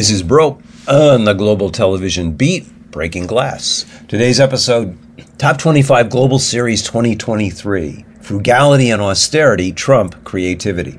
This 0.00 0.10
is 0.10 0.22
Broe 0.22 0.58
on 0.88 1.24
the 1.24 1.34
Global 1.34 1.68
Television 1.68 2.32
Beat, 2.32 2.90
Breaking 2.90 3.26
Glass. 3.26 3.84
Today's 4.08 4.40
episode 4.40 4.96
Top 5.36 5.58
25 5.58 6.08
Global 6.08 6.38
Series 6.38 6.82
2023 6.82 8.06
Frugality 8.22 8.90
and 8.90 9.02
Austerity 9.02 9.72
Trump 9.72 10.24
Creativity. 10.24 10.98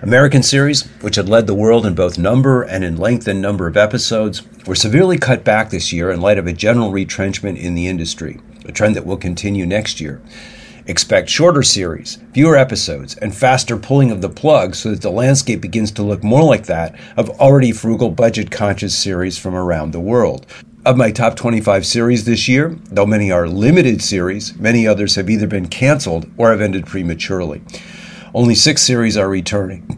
American 0.00 0.42
series, 0.42 0.84
which 1.02 1.16
had 1.16 1.28
led 1.28 1.46
the 1.46 1.54
world 1.54 1.84
in 1.84 1.94
both 1.94 2.16
number 2.16 2.62
and 2.62 2.82
in 2.82 2.96
length 2.96 3.28
and 3.28 3.42
number 3.42 3.66
of 3.66 3.76
episodes, 3.76 4.40
were 4.64 4.74
severely 4.74 5.18
cut 5.18 5.44
back 5.44 5.68
this 5.68 5.92
year 5.92 6.10
in 6.10 6.22
light 6.22 6.38
of 6.38 6.46
a 6.46 6.54
general 6.54 6.92
retrenchment 6.92 7.58
in 7.58 7.74
the 7.74 7.88
industry, 7.88 8.40
a 8.64 8.72
trend 8.72 8.96
that 8.96 9.04
will 9.04 9.18
continue 9.18 9.66
next 9.66 10.00
year. 10.00 10.22
Expect 10.86 11.30
shorter 11.30 11.62
series, 11.62 12.18
fewer 12.34 12.58
episodes, 12.58 13.16
and 13.16 13.34
faster 13.34 13.78
pulling 13.78 14.10
of 14.10 14.20
the 14.20 14.28
plug 14.28 14.74
so 14.74 14.90
that 14.90 15.00
the 15.00 15.10
landscape 15.10 15.62
begins 15.62 15.90
to 15.92 16.02
look 16.02 16.22
more 16.22 16.42
like 16.42 16.66
that 16.66 16.94
of 17.16 17.30
already 17.40 17.72
frugal 17.72 18.10
budget 18.10 18.50
conscious 18.50 18.94
series 18.94 19.38
from 19.38 19.54
around 19.54 19.92
the 19.92 20.00
world. 20.00 20.46
Of 20.84 20.98
my 20.98 21.10
top 21.10 21.36
25 21.36 21.86
series 21.86 22.26
this 22.26 22.48
year, 22.48 22.78
though 22.90 23.06
many 23.06 23.32
are 23.32 23.48
limited 23.48 24.02
series, 24.02 24.54
many 24.56 24.86
others 24.86 25.14
have 25.14 25.30
either 25.30 25.46
been 25.46 25.68
canceled 25.68 26.30
or 26.36 26.50
have 26.50 26.60
ended 26.60 26.84
prematurely. 26.84 27.62
Only 28.34 28.54
six 28.54 28.82
series 28.82 29.16
are 29.16 29.28
returning. 29.28 29.88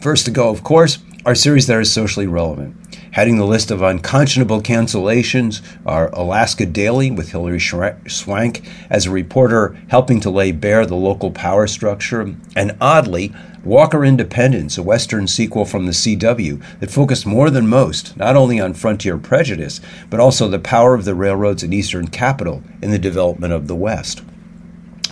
First 0.00 0.24
to 0.24 0.30
go, 0.30 0.48
of 0.48 0.64
course, 0.64 1.00
are 1.26 1.34
series 1.34 1.66
that 1.66 1.76
are 1.76 1.84
socially 1.84 2.26
relevant. 2.26 2.74
Heading 3.12 3.36
the 3.36 3.44
list 3.44 3.70
of 3.70 3.82
unconscionable 3.82 4.62
cancellations 4.62 5.60
are 5.84 6.08
Alaska 6.14 6.64
Daily 6.64 7.10
with 7.10 7.32
Hilary 7.32 7.60
Swank 7.60 8.62
as 8.88 9.04
a 9.04 9.10
reporter 9.10 9.76
helping 9.88 10.18
to 10.20 10.30
lay 10.30 10.50
bare 10.50 10.86
the 10.86 10.96
local 10.96 11.30
power 11.30 11.66
structure, 11.66 12.34
and 12.56 12.74
oddly, 12.80 13.34
Walker 13.64 14.02
Independence, 14.02 14.78
a 14.78 14.82
Western 14.82 15.26
sequel 15.26 15.66
from 15.66 15.84
the 15.84 15.92
CW 15.92 16.62
that 16.80 16.90
focused 16.90 17.26
more 17.26 17.50
than 17.50 17.68
most 17.68 18.16
not 18.16 18.34
only 18.34 18.58
on 18.58 18.72
frontier 18.72 19.18
prejudice, 19.18 19.82
but 20.08 20.18
also 20.18 20.48
the 20.48 20.58
power 20.58 20.94
of 20.94 21.04
the 21.04 21.14
railroads 21.14 21.62
in 21.62 21.74
Eastern 21.74 22.08
capital 22.08 22.62
in 22.80 22.92
the 22.92 22.98
development 22.98 23.52
of 23.52 23.68
the 23.68 23.76
West. 23.76 24.22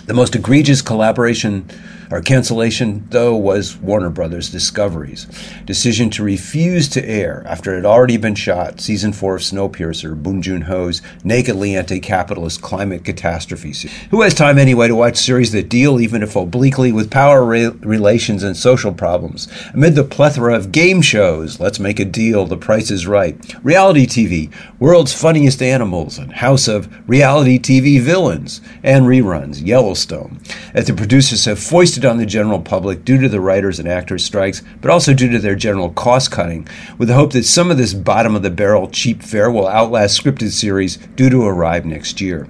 The 0.07 0.15
most 0.15 0.35
egregious 0.35 0.81
collaboration 0.81 1.69
our 2.11 2.21
cancellation, 2.21 3.07
though, 3.09 3.35
was 3.35 3.77
Warner 3.77 4.09
Brothers 4.09 4.49
Discovery's 4.49 5.27
decision 5.65 6.09
to 6.11 6.23
refuse 6.23 6.89
to 6.89 7.07
air, 7.07 7.43
after 7.47 7.73
it 7.73 7.77
had 7.77 7.85
already 7.85 8.17
been 8.17 8.35
shot, 8.35 8.81
season 8.81 9.13
four 9.13 9.35
of 9.35 9.41
Snowpiercer, 9.41 10.21
Bong 10.21 10.41
Joon 10.41 10.63
Ho's 10.63 11.01
nakedly 11.23 11.75
anti 11.75 11.99
capitalist 11.99 12.61
climate 12.61 13.05
catastrophe. 13.05 13.73
Series. 13.73 13.97
Who 14.09 14.21
has 14.21 14.33
time 14.33 14.57
anyway 14.57 14.87
to 14.87 14.95
watch 14.95 15.17
series 15.17 15.51
that 15.53 15.69
deal, 15.69 15.99
even 15.99 16.23
if 16.23 16.35
obliquely, 16.35 16.91
with 16.91 17.09
power 17.09 17.45
re- 17.45 17.67
relations 17.67 18.43
and 18.43 18.57
social 18.57 18.93
problems? 18.93 19.47
Amid 19.73 19.95
the 19.95 20.03
plethora 20.03 20.55
of 20.55 20.71
game 20.71 21.01
shows, 21.01 21.59
Let's 21.59 21.79
Make 21.79 21.99
a 21.99 22.05
Deal, 22.05 22.45
The 22.45 22.57
Price 22.57 22.91
is 22.91 23.07
Right, 23.07 23.37
reality 23.63 24.05
TV, 24.05 24.51
World's 24.79 25.13
Funniest 25.13 25.61
Animals, 25.61 26.17
and 26.17 26.33
House 26.33 26.67
of 26.67 26.89
Reality 27.07 27.59
TV 27.59 27.99
Villains, 27.99 28.61
and 28.83 29.05
reruns, 29.05 29.65
Yellowstone, 29.65 30.39
that 30.73 30.85
the 30.87 30.93
producers 30.93 31.45
have 31.45 31.59
foisted 31.59 32.00
on 32.05 32.17
the 32.17 32.25
general 32.25 32.59
public 32.59 33.05
due 33.05 33.19
to 33.19 33.29
the 33.29 33.41
writers 33.41 33.79
and 33.79 33.87
actors 33.87 34.23
strikes, 34.23 34.61
but 34.81 34.91
also 34.91 35.13
due 35.13 35.29
to 35.29 35.39
their 35.39 35.55
general 35.55 35.89
cost 35.89 36.31
cutting, 36.31 36.67
with 36.97 37.07
the 37.07 37.15
hope 37.15 37.33
that 37.33 37.45
some 37.45 37.71
of 37.71 37.77
this 37.77 37.93
bottom 37.93 38.35
of 38.35 38.43
the 38.43 38.49
barrel 38.49 38.89
cheap 38.89 39.21
fare 39.23 39.51
will 39.51 39.67
outlast 39.67 40.21
scripted 40.21 40.51
series 40.51 40.97
due 41.15 41.29
to 41.29 41.43
arrive 41.43 41.85
next 41.85 42.21
year. 42.21 42.47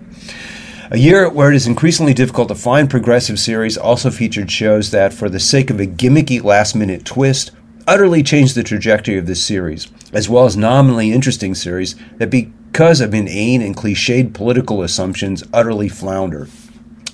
A 0.91 0.97
year 0.97 1.29
where 1.29 1.49
it 1.49 1.55
is 1.55 1.67
increasingly 1.67 2.13
difficult 2.13 2.49
to 2.49 2.55
find 2.55 2.89
progressive 2.89 3.39
series 3.39 3.77
also 3.77 4.11
featured 4.11 4.51
shows 4.51 4.91
that, 4.91 5.13
for 5.13 5.29
the 5.29 5.39
sake 5.39 5.69
of 5.69 5.79
a 5.79 5.85
gimmicky 5.85 6.43
last 6.43 6.75
minute 6.75 7.05
twist, 7.05 7.51
utterly 7.87 8.21
changed 8.21 8.55
the 8.55 8.63
trajectory 8.63 9.17
of 9.17 9.25
this 9.25 9.41
series, 9.41 9.87
as 10.11 10.27
well 10.27 10.45
as 10.45 10.57
nominally 10.57 11.13
interesting 11.13 11.55
series 11.55 11.95
that, 12.17 12.29
because 12.29 12.99
of 12.99 13.13
inane 13.13 13.61
and 13.61 13.75
cliched 13.75 14.33
political 14.33 14.83
assumptions, 14.83 15.43
utterly 15.53 15.87
flounder. 15.87 16.47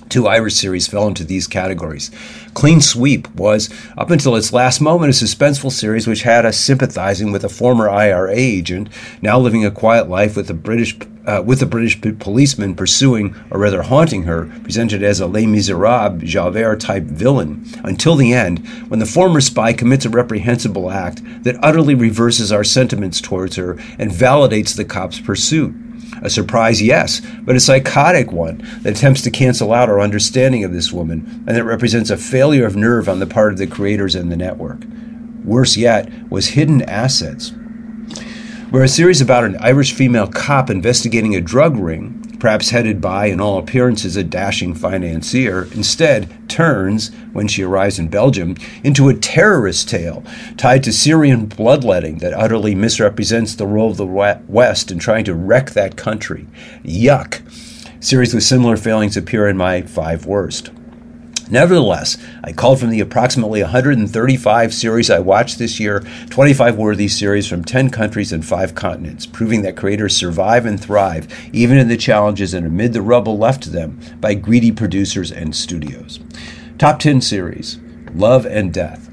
Two 0.08 0.26
Irish 0.26 0.54
series 0.54 0.86
fell 0.86 1.06
into 1.06 1.24
these 1.24 1.46
categories. 1.46 2.10
Clean 2.54 2.80
Sweep 2.80 3.28
was, 3.34 3.68
up 3.96 4.10
until 4.10 4.36
its 4.36 4.52
last 4.52 4.80
moment, 4.80 5.10
a 5.10 5.24
suspenseful 5.24 5.70
series 5.70 6.06
which 6.06 6.22
had 6.22 6.46
us 6.46 6.58
sympathizing 6.58 7.30
with 7.30 7.44
a 7.44 7.48
former 7.48 7.90
IRA 7.90 8.34
agent, 8.34 8.88
now 9.20 9.38
living 9.38 9.64
a 9.64 9.70
quiet 9.70 10.08
life 10.08 10.36
with 10.36 10.48
a 10.50 10.54
British 10.54 10.96
uh, 11.28 11.42
with 11.42 11.60
a 11.60 11.66
British 11.66 12.00
policeman 12.00 12.74
pursuing, 12.74 13.36
or 13.50 13.60
rather 13.60 13.82
haunting 13.82 14.22
her, 14.22 14.46
presented 14.62 15.02
as 15.02 15.20
a 15.20 15.26
Les 15.26 15.44
Miserables 15.44 16.22
Javert 16.22 16.80
type 16.80 17.02
villain, 17.02 17.66
until 17.84 18.16
the 18.16 18.32
end, 18.32 18.66
when 18.88 18.98
the 18.98 19.04
former 19.04 19.42
spy 19.42 19.74
commits 19.74 20.06
a 20.06 20.10
reprehensible 20.10 20.90
act 20.90 21.20
that 21.44 21.62
utterly 21.62 21.94
reverses 21.94 22.50
our 22.50 22.64
sentiments 22.64 23.20
towards 23.20 23.56
her 23.56 23.72
and 23.98 24.10
validates 24.10 24.74
the 24.74 24.86
cop's 24.86 25.20
pursuit. 25.20 25.74
A 26.22 26.30
surprise, 26.30 26.82
yes, 26.82 27.22
but 27.42 27.56
a 27.56 27.60
psychotic 27.60 28.32
one 28.32 28.58
that 28.82 28.96
attempts 28.96 29.22
to 29.22 29.30
cancel 29.30 29.72
out 29.72 29.88
our 29.88 30.00
understanding 30.00 30.64
of 30.64 30.72
this 30.72 30.92
woman 30.92 31.44
and 31.46 31.56
that 31.56 31.64
represents 31.64 32.10
a 32.10 32.16
failure 32.16 32.66
of 32.66 32.76
nerve 32.76 33.08
on 33.08 33.18
the 33.18 33.26
part 33.26 33.52
of 33.52 33.58
the 33.58 33.66
creators 33.66 34.14
and 34.14 34.30
the 34.30 34.36
network. 34.36 34.84
Worse 35.44 35.76
yet 35.76 36.10
was 36.30 36.48
Hidden 36.48 36.82
Assets, 36.82 37.52
where 38.70 38.82
a 38.82 38.88
series 38.88 39.20
about 39.20 39.44
an 39.44 39.56
Irish 39.60 39.92
female 39.92 40.26
cop 40.26 40.68
investigating 40.70 41.34
a 41.34 41.40
drug 41.40 41.76
ring 41.76 42.24
perhaps 42.38 42.70
headed 42.70 43.00
by, 43.00 43.26
in 43.26 43.40
all 43.40 43.58
appearances, 43.58 44.16
a 44.16 44.24
dashing 44.24 44.74
financier, 44.74 45.64
instead 45.74 46.32
turns, 46.48 47.10
when 47.32 47.48
she 47.48 47.62
arrives 47.62 47.98
in 47.98 48.08
Belgium, 48.08 48.56
into 48.82 49.08
a 49.08 49.14
terrorist 49.14 49.88
tale 49.88 50.24
tied 50.56 50.82
to 50.84 50.92
Syrian 50.92 51.46
bloodletting 51.46 52.18
that 52.18 52.34
utterly 52.34 52.74
misrepresents 52.74 53.54
the 53.54 53.66
role 53.66 53.90
of 53.90 53.96
the 53.96 54.40
West 54.48 54.90
in 54.90 54.98
trying 54.98 55.24
to 55.24 55.34
wreck 55.34 55.70
that 55.70 55.96
country. 55.96 56.46
Yuck! 56.84 57.40
Series 58.00 58.32
with 58.32 58.44
similar 58.44 58.76
failings 58.76 59.16
appear 59.16 59.48
in 59.48 59.56
my 59.56 59.82
five 59.82 60.24
worst. 60.24 60.70
Nevertheless, 61.50 62.18
I 62.44 62.52
called 62.52 62.78
from 62.78 62.90
the 62.90 63.00
approximately 63.00 63.62
135 63.62 64.74
series 64.74 65.08
I 65.08 65.18
watched 65.18 65.58
this 65.58 65.80
year 65.80 66.00
25 66.28 66.76
worthy 66.76 67.08
series 67.08 67.46
from 67.48 67.64
10 67.64 67.90
countries 67.90 68.32
and 68.32 68.44
5 68.44 68.74
continents, 68.74 69.24
proving 69.24 69.62
that 69.62 69.76
creators 69.76 70.14
survive 70.14 70.66
and 70.66 70.78
thrive 70.78 71.26
even 71.52 71.78
in 71.78 71.88
the 71.88 71.96
challenges 71.96 72.52
and 72.52 72.66
amid 72.66 72.92
the 72.92 73.02
rubble 73.02 73.38
left 73.38 73.62
to 73.62 73.70
them 73.70 73.98
by 74.20 74.34
greedy 74.34 74.72
producers 74.72 75.32
and 75.32 75.56
studios. 75.56 76.20
Top 76.76 76.98
10 76.98 77.22
series 77.22 77.78
Love 78.14 78.44
and 78.44 78.72
Death. 78.72 79.10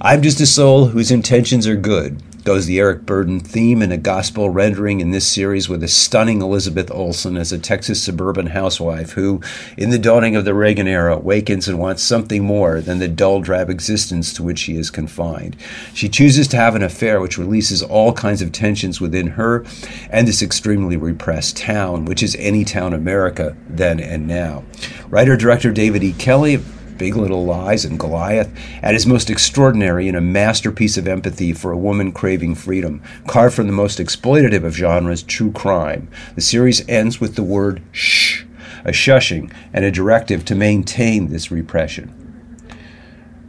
I'm 0.00 0.22
just 0.22 0.40
a 0.40 0.46
soul 0.46 0.86
whose 0.86 1.10
intentions 1.10 1.66
are 1.66 1.76
good 1.76 2.20
goes 2.44 2.66
the 2.66 2.80
Eric 2.80 3.06
Burdon 3.06 3.40
theme 3.40 3.82
in 3.82 3.92
a 3.92 3.96
gospel 3.96 4.50
rendering 4.50 5.00
in 5.00 5.10
this 5.10 5.26
series 5.26 5.68
with 5.68 5.82
a 5.82 5.88
stunning 5.88 6.42
Elizabeth 6.42 6.90
Olsen 6.90 7.36
as 7.36 7.52
a 7.52 7.58
Texas 7.58 8.02
suburban 8.02 8.48
housewife 8.48 9.12
who, 9.12 9.40
in 9.76 9.90
the 9.90 9.98
dawning 9.98 10.34
of 10.34 10.44
the 10.44 10.54
Reagan 10.54 10.88
era, 10.88 11.16
wakens 11.18 11.68
and 11.68 11.78
wants 11.78 12.02
something 12.02 12.44
more 12.44 12.80
than 12.80 12.98
the 12.98 13.08
dull, 13.08 13.40
drab 13.40 13.70
existence 13.70 14.32
to 14.32 14.42
which 14.42 14.58
she 14.58 14.76
is 14.76 14.90
confined. 14.90 15.56
She 15.94 16.08
chooses 16.08 16.48
to 16.48 16.56
have 16.56 16.74
an 16.74 16.82
affair 16.82 17.20
which 17.20 17.38
releases 17.38 17.82
all 17.82 18.12
kinds 18.12 18.42
of 18.42 18.52
tensions 18.52 19.00
within 19.00 19.28
her 19.28 19.64
and 20.10 20.26
this 20.26 20.42
extremely 20.42 20.96
repressed 20.96 21.56
town, 21.56 22.04
which 22.04 22.22
is 22.22 22.36
any 22.38 22.64
town 22.64 22.92
America 22.92 23.56
then 23.68 24.00
and 24.00 24.26
now. 24.26 24.64
Writer 25.08 25.36
director 25.36 25.70
David 25.70 26.02
E. 26.02 26.12
Kelley 26.12 26.60
Big 27.02 27.16
Little 27.16 27.44
Lies 27.44 27.84
and 27.84 27.98
Goliath, 27.98 28.48
at 28.80 28.94
his 28.94 29.08
most 29.08 29.28
extraordinary 29.28 30.06
in 30.06 30.14
a 30.14 30.20
masterpiece 30.20 30.96
of 30.96 31.08
empathy 31.08 31.52
for 31.52 31.72
a 31.72 31.76
woman 31.76 32.12
craving 32.12 32.54
freedom, 32.54 33.02
carved 33.26 33.56
from 33.56 33.66
the 33.66 33.72
most 33.72 33.98
exploitative 33.98 34.62
of 34.62 34.76
genres, 34.76 35.24
true 35.24 35.50
crime. 35.50 36.08
The 36.36 36.40
series 36.40 36.88
ends 36.88 37.20
with 37.20 37.34
the 37.34 37.42
word 37.42 37.82
shh, 37.90 38.44
a 38.84 38.92
shushing 38.92 39.52
and 39.72 39.84
a 39.84 39.90
directive 39.90 40.44
to 40.44 40.54
maintain 40.54 41.26
this 41.26 41.50
repression. 41.50 42.14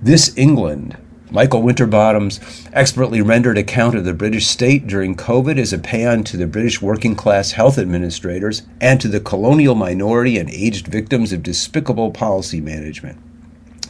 This 0.01 0.35
England 0.35 0.97
Michael 1.29 1.61
Winterbottom's 1.61 2.39
expertly 2.73 3.21
rendered 3.21 3.59
account 3.59 3.93
of 3.93 4.03
the 4.03 4.15
British 4.15 4.47
state 4.47 4.87
during 4.87 5.15
COVID 5.15 5.59
is 5.59 5.71
a 5.71 5.77
paean 5.77 6.23
to 6.23 6.37
the 6.37 6.47
British 6.47 6.81
working 6.81 7.15
class 7.15 7.51
health 7.51 7.77
administrators 7.77 8.63
and 8.81 8.99
to 8.99 9.07
the 9.07 9.19
colonial 9.19 9.75
minority 9.75 10.39
and 10.39 10.49
aged 10.49 10.87
victims 10.87 11.31
of 11.31 11.43
despicable 11.43 12.09
policy 12.09 12.59
management. 12.59 13.19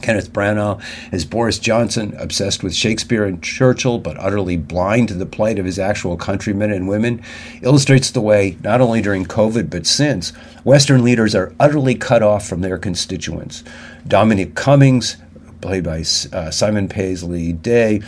Kenneth 0.04 0.32
Branagh 0.34 0.82
as 1.12 1.24
Boris 1.24 1.58
Johnson, 1.58 2.14
obsessed 2.18 2.62
with 2.62 2.74
Shakespeare 2.74 3.24
and 3.24 3.42
Churchill, 3.42 3.98
but 3.98 4.18
utterly 4.18 4.58
blind 4.58 5.08
to 5.08 5.14
the 5.14 5.24
plight 5.24 5.58
of 5.58 5.64
his 5.64 5.78
actual 5.78 6.18
countrymen 6.18 6.70
and 6.70 6.86
women, 6.86 7.22
illustrates 7.62 8.10
the 8.10 8.20
way, 8.20 8.58
not 8.62 8.82
only 8.82 9.00
during 9.00 9.24
COVID 9.24 9.70
but 9.70 9.86
since, 9.86 10.30
Western 10.62 11.02
leaders 11.02 11.34
are 11.34 11.54
utterly 11.58 11.94
cut 11.94 12.22
off 12.22 12.46
from 12.46 12.60
their 12.60 12.76
constituents. 12.76 13.64
Dominic 14.06 14.54
Cummings, 14.54 15.16
played 15.62 15.84
by 15.84 16.04
uh, 16.32 16.50
Simon 16.50 16.86
Paisley 16.86 17.54
Day, 17.54 18.02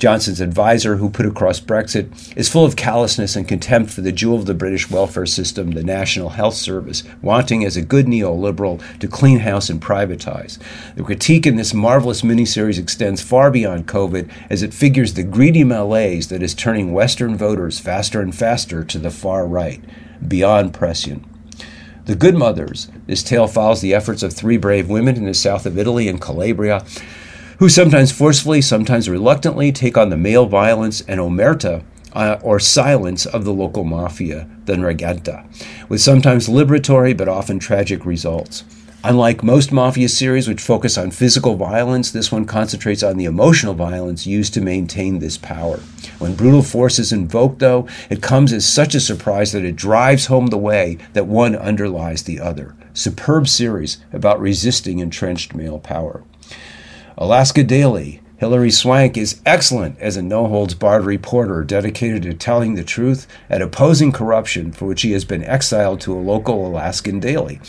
Johnson's 0.00 0.40
advisor, 0.40 0.96
who 0.96 1.10
put 1.10 1.26
across 1.26 1.60
Brexit, 1.60 2.34
is 2.34 2.48
full 2.48 2.64
of 2.64 2.74
callousness 2.74 3.36
and 3.36 3.46
contempt 3.46 3.90
for 3.90 4.00
the 4.00 4.10
jewel 4.10 4.38
of 4.38 4.46
the 4.46 4.54
British 4.54 4.90
welfare 4.90 5.26
system, 5.26 5.72
the 5.72 5.84
National 5.84 6.30
Health 6.30 6.54
Service, 6.54 7.04
wanting, 7.20 7.66
as 7.66 7.76
a 7.76 7.82
good 7.82 8.06
neoliberal, 8.06 8.80
to 8.98 9.06
clean 9.06 9.40
house 9.40 9.68
and 9.68 9.78
privatize. 9.78 10.58
The 10.94 11.02
critique 11.02 11.46
in 11.46 11.56
this 11.56 11.74
marvelous 11.74 12.22
miniseries 12.22 12.78
extends 12.78 13.20
far 13.20 13.50
beyond 13.50 13.88
COVID 13.88 14.32
as 14.48 14.62
it 14.62 14.72
figures 14.72 15.12
the 15.12 15.22
greedy 15.22 15.64
malaise 15.64 16.28
that 16.28 16.42
is 16.42 16.54
turning 16.54 16.94
Western 16.94 17.36
voters 17.36 17.78
faster 17.78 18.22
and 18.22 18.34
faster 18.34 18.82
to 18.82 18.98
the 18.98 19.10
far 19.10 19.46
right, 19.46 19.84
beyond 20.26 20.72
prescient. 20.72 21.26
The 22.06 22.14
Good 22.16 22.36
Mothers. 22.36 22.88
This 23.06 23.22
tale 23.22 23.46
follows 23.46 23.82
the 23.82 23.92
efforts 23.92 24.22
of 24.22 24.32
three 24.32 24.56
brave 24.56 24.88
women 24.88 25.16
in 25.16 25.26
the 25.26 25.34
south 25.34 25.66
of 25.66 25.78
Italy 25.78 26.08
and 26.08 26.18
Calabria 26.18 26.86
who 27.60 27.68
sometimes 27.68 28.10
forcefully, 28.10 28.62
sometimes 28.62 29.06
reluctantly 29.06 29.70
take 29.70 29.98
on 29.98 30.08
the 30.08 30.16
male 30.16 30.46
violence 30.46 31.02
and 31.02 31.20
omerta 31.20 31.84
uh, 32.14 32.38
or 32.42 32.58
silence 32.58 33.26
of 33.26 33.44
the 33.44 33.52
local 33.52 33.84
mafia, 33.84 34.48
the 34.64 34.72
Ndrangheta, 34.72 35.44
with 35.90 36.00
sometimes 36.00 36.48
liberatory 36.48 37.14
but 37.14 37.28
often 37.28 37.58
tragic 37.58 38.06
results. 38.06 38.64
Unlike 39.04 39.42
most 39.42 39.72
mafia 39.72 40.08
series 40.08 40.48
which 40.48 40.62
focus 40.62 40.96
on 40.96 41.10
physical 41.10 41.54
violence, 41.54 42.10
this 42.10 42.32
one 42.32 42.46
concentrates 42.46 43.02
on 43.02 43.18
the 43.18 43.26
emotional 43.26 43.74
violence 43.74 44.26
used 44.26 44.54
to 44.54 44.62
maintain 44.62 45.18
this 45.18 45.36
power. 45.36 45.80
When 46.18 46.36
brutal 46.36 46.62
force 46.62 46.98
is 46.98 47.12
invoked, 47.12 47.58
though, 47.58 47.86
it 48.08 48.22
comes 48.22 48.54
as 48.54 48.66
such 48.66 48.94
a 48.94 49.00
surprise 49.00 49.52
that 49.52 49.66
it 49.66 49.76
drives 49.76 50.26
home 50.26 50.46
the 50.46 50.56
way 50.56 50.96
that 51.12 51.26
one 51.26 51.54
underlies 51.54 52.22
the 52.22 52.40
other. 52.40 52.74
Superb 52.94 53.48
series 53.48 53.98
about 54.14 54.40
resisting 54.40 54.98
entrenched 54.98 55.54
male 55.54 55.78
power. 55.78 56.24
Alaska 57.22 57.62
Daily. 57.62 58.22
Hilary 58.38 58.70
Swank 58.70 59.18
is 59.18 59.42
excellent 59.44 59.98
as 59.98 60.16
a 60.16 60.22
no 60.22 60.46
holds 60.46 60.72
barred 60.72 61.04
reporter 61.04 61.62
dedicated 61.62 62.22
to 62.22 62.32
telling 62.32 62.76
the 62.76 62.82
truth 62.82 63.26
and 63.50 63.62
opposing 63.62 64.10
corruption 64.10 64.72
for 64.72 64.86
which 64.86 65.02
he 65.02 65.12
has 65.12 65.26
been 65.26 65.44
exiled 65.44 66.00
to 66.00 66.14
a 66.14 66.18
local 66.18 66.66
Alaskan 66.66 67.20
daily. 67.20 67.60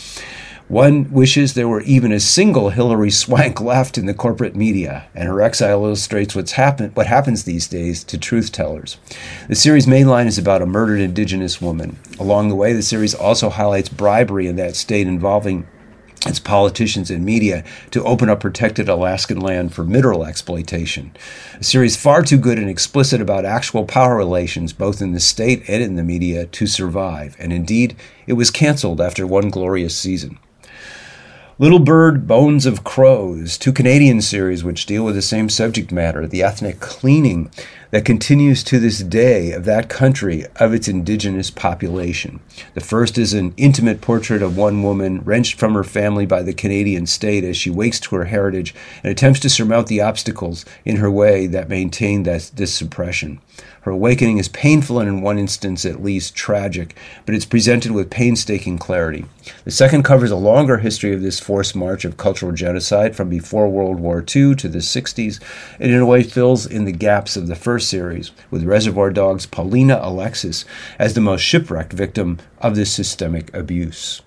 One 0.68 1.12
wishes 1.12 1.52
there 1.52 1.68
were 1.68 1.82
even 1.82 2.12
a 2.12 2.18
single 2.18 2.70
Hilary 2.70 3.10
Swank 3.10 3.60
left 3.60 3.98
in 3.98 4.06
the 4.06 4.14
corporate 4.14 4.56
media, 4.56 5.04
and 5.14 5.28
her 5.28 5.42
exile 5.42 5.84
illustrates 5.84 6.34
what's 6.34 6.52
happen- 6.52 6.92
what 6.94 7.06
happens 7.06 7.44
these 7.44 7.68
days 7.68 8.02
to 8.04 8.16
truth 8.16 8.52
tellers. 8.52 8.96
The 9.48 9.54
series' 9.54 9.86
main 9.86 10.08
line 10.08 10.28
is 10.28 10.38
about 10.38 10.62
a 10.62 10.66
murdered 10.66 11.00
indigenous 11.00 11.60
woman. 11.60 11.98
Along 12.18 12.48
the 12.48 12.54
way, 12.54 12.72
the 12.72 12.80
series 12.80 13.14
also 13.14 13.50
highlights 13.50 13.90
bribery 13.90 14.46
in 14.46 14.56
that 14.56 14.76
state 14.76 15.06
involving 15.06 15.66
its 16.26 16.38
politicians 16.38 17.10
and 17.10 17.24
media 17.24 17.64
to 17.90 18.04
open 18.04 18.28
up 18.28 18.40
protected 18.40 18.88
Alaskan 18.88 19.40
land 19.40 19.74
for 19.74 19.84
mineral 19.84 20.24
exploitation. 20.24 21.14
A 21.58 21.64
series 21.64 21.96
far 21.96 22.22
too 22.22 22.38
good 22.38 22.58
and 22.58 22.68
explicit 22.68 23.20
about 23.20 23.44
actual 23.44 23.84
power 23.84 24.16
relations, 24.16 24.72
both 24.72 25.02
in 25.02 25.12
the 25.12 25.20
state 25.20 25.68
and 25.68 25.82
in 25.82 25.96
the 25.96 26.02
media, 26.02 26.46
to 26.46 26.66
survive. 26.66 27.36
And 27.38 27.52
indeed, 27.52 27.96
it 28.26 28.34
was 28.34 28.50
canceled 28.50 29.00
after 29.00 29.26
one 29.26 29.50
glorious 29.50 29.96
season. 29.96 30.38
Little 31.58 31.78
Bird, 31.78 32.26
Bones 32.26 32.66
of 32.66 32.82
Crows, 32.82 33.58
two 33.58 33.72
Canadian 33.72 34.20
series 34.22 34.64
which 34.64 34.86
deal 34.86 35.04
with 35.04 35.14
the 35.14 35.22
same 35.22 35.48
subject 35.48 35.92
matter, 35.92 36.26
the 36.26 36.42
ethnic 36.42 36.80
cleaning 36.80 37.50
that 37.92 38.06
continues 38.06 38.64
to 38.64 38.80
this 38.80 39.00
day 39.00 39.52
of 39.52 39.66
that 39.66 39.90
country 39.90 40.46
of 40.56 40.72
its 40.72 40.88
indigenous 40.88 41.50
population. 41.50 42.40
The 42.72 42.80
first 42.80 43.18
is 43.18 43.34
an 43.34 43.52
intimate 43.58 44.00
portrait 44.00 44.42
of 44.42 44.56
one 44.56 44.82
woman 44.82 45.20
wrenched 45.20 45.58
from 45.58 45.74
her 45.74 45.84
family 45.84 46.24
by 46.24 46.42
the 46.42 46.54
Canadian 46.54 47.06
state 47.06 47.44
as 47.44 47.56
she 47.56 47.68
wakes 47.68 48.00
to 48.00 48.16
her 48.16 48.24
heritage 48.24 48.74
and 49.04 49.12
attempts 49.12 49.40
to 49.40 49.50
surmount 49.50 49.88
the 49.88 50.00
obstacles 50.00 50.64
in 50.86 50.96
her 50.96 51.10
way 51.10 51.46
that 51.46 51.68
maintain 51.68 52.22
this 52.22 52.74
suppression. 52.74 53.40
Her 53.82 53.90
awakening 53.90 54.38
is 54.38 54.48
painful 54.48 55.00
and, 55.00 55.08
in 55.08 55.22
one 55.22 55.40
instance 55.40 55.84
at 55.84 56.02
least, 56.02 56.36
tragic, 56.36 56.96
but 57.26 57.34
it's 57.34 57.44
presented 57.44 57.90
with 57.90 58.10
painstaking 58.10 58.78
clarity. 58.78 59.24
The 59.64 59.72
second 59.72 60.04
covers 60.04 60.30
a 60.30 60.36
longer 60.36 60.78
history 60.78 61.12
of 61.12 61.20
this 61.20 61.40
forced 61.40 61.74
march 61.74 62.04
of 62.04 62.16
cultural 62.16 62.52
genocide 62.52 63.16
from 63.16 63.28
before 63.28 63.68
World 63.68 63.98
War 63.98 64.20
II 64.20 64.54
to 64.54 64.68
the 64.68 64.78
60s, 64.78 65.40
and 65.80 65.90
in 65.90 65.98
a 65.98 66.06
way 66.06 66.22
fills 66.22 66.64
in 66.64 66.84
the 66.84 66.92
gaps 66.92 67.36
of 67.36 67.48
the 67.48 67.56
first 67.56 67.81
series, 67.82 68.30
with 68.50 68.64
Reservoir 68.64 69.10
Dogs' 69.10 69.46
Paulina 69.46 69.98
Alexis 70.02 70.64
as 70.98 71.14
the 71.14 71.20
most 71.20 71.42
shipwrecked 71.42 71.92
victim 71.92 72.38
of 72.58 72.76
this 72.76 72.92
systemic 72.92 73.52
abuse. 73.54 74.22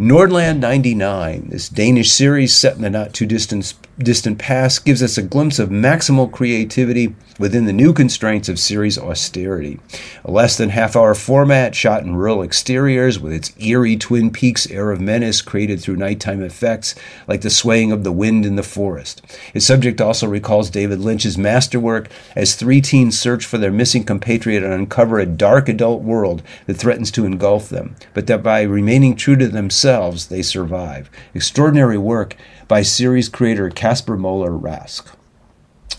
Nordland 0.00 0.58
99, 0.58 1.50
this 1.50 1.68
Danish 1.68 2.10
series 2.10 2.52
set 2.52 2.74
in 2.74 2.82
the 2.82 2.90
not 2.90 3.14
too 3.14 3.26
distant, 3.26 3.74
distant 3.96 4.40
past, 4.40 4.84
gives 4.84 5.04
us 5.04 5.16
a 5.16 5.22
glimpse 5.22 5.60
of 5.60 5.68
maximal 5.68 6.32
creativity 6.32 7.14
within 7.38 7.66
the 7.66 7.72
new 7.72 7.92
constraints 7.92 8.48
of 8.48 8.58
series 8.58 8.98
austerity. 8.98 9.78
A 10.24 10.32
less 10.32 10.56
than 10.56 10.70
half 10.70 10.96
hour 10.96 11.14
format 11.14 11.76
shot 11.76 12.02
in 12.02 12.16
rural 12.16 12.42
exteriors 12.42 13.20
with 13.20 13.32
its 13.32 13.52
eerie 13.56 13.96
Twin 13.96 14.32
Peaks 14.32 14.68
air 14.68 14.90
of 14.90 15.00
menace 15.00 15.40
created 15.40 15.80
through 15.80 15.94
nighttime 15.94 16.42
effects 16.42 16.96
like 17.28 17.42
the 17.42 17.50
swaying 17.50 17.92
of 17.92 18.02
the 18.02 18.12
wind 18.12 18.44
in 18.44 18.56
the 18.56 18.64
forest. 18.64 19.22
Its 19.54 19.64
subject 19.64 20.00
also 20.00 20.26
recalls 20.26 20.70
David 20.70 20.98
Lynch's 20.98 21.38
masterwork 21.38 22.08
as 22.34 22.56
three 22.56 22.80
teens 22.80 23.16
search 23.16 23.46
for 23.46 23.58
their 23.58 23.70
missing 23.70 24.02
compatriot 24.02 24.64
and 24.64 24.72
uncover 24.72 25.20
a 25.20 25.26
dark 25.26 25.68
adult 25.68 26.02
world 26.02 26.42
that 26.66 26.74
threatens 26.74 27.12
to 27.12 27.24
engulf 27.24 27.68
them, 27.68 27.94
but 28.12 28.26
that 28.26 28.42
by 28.42 28.62
remaining 28.62 29.14
true 29.14 29.36
to 29.36 29.46
themselves, 29.46 29.83
they 29.84 30.42
survive. 30.42 31.10
Extraordinary 31.34 31.98
work 31.98 32.36
by 32.68 32.82
series 32.82 33.28
creator 33.28 33.70
Casper 33.70 34.16
Moller 34.16 34.50
Rask. 34.50 35.14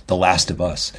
The 0.08 0.16
Last 0.16 0.52
of 0.52 0.60
Us. 0.60 0.92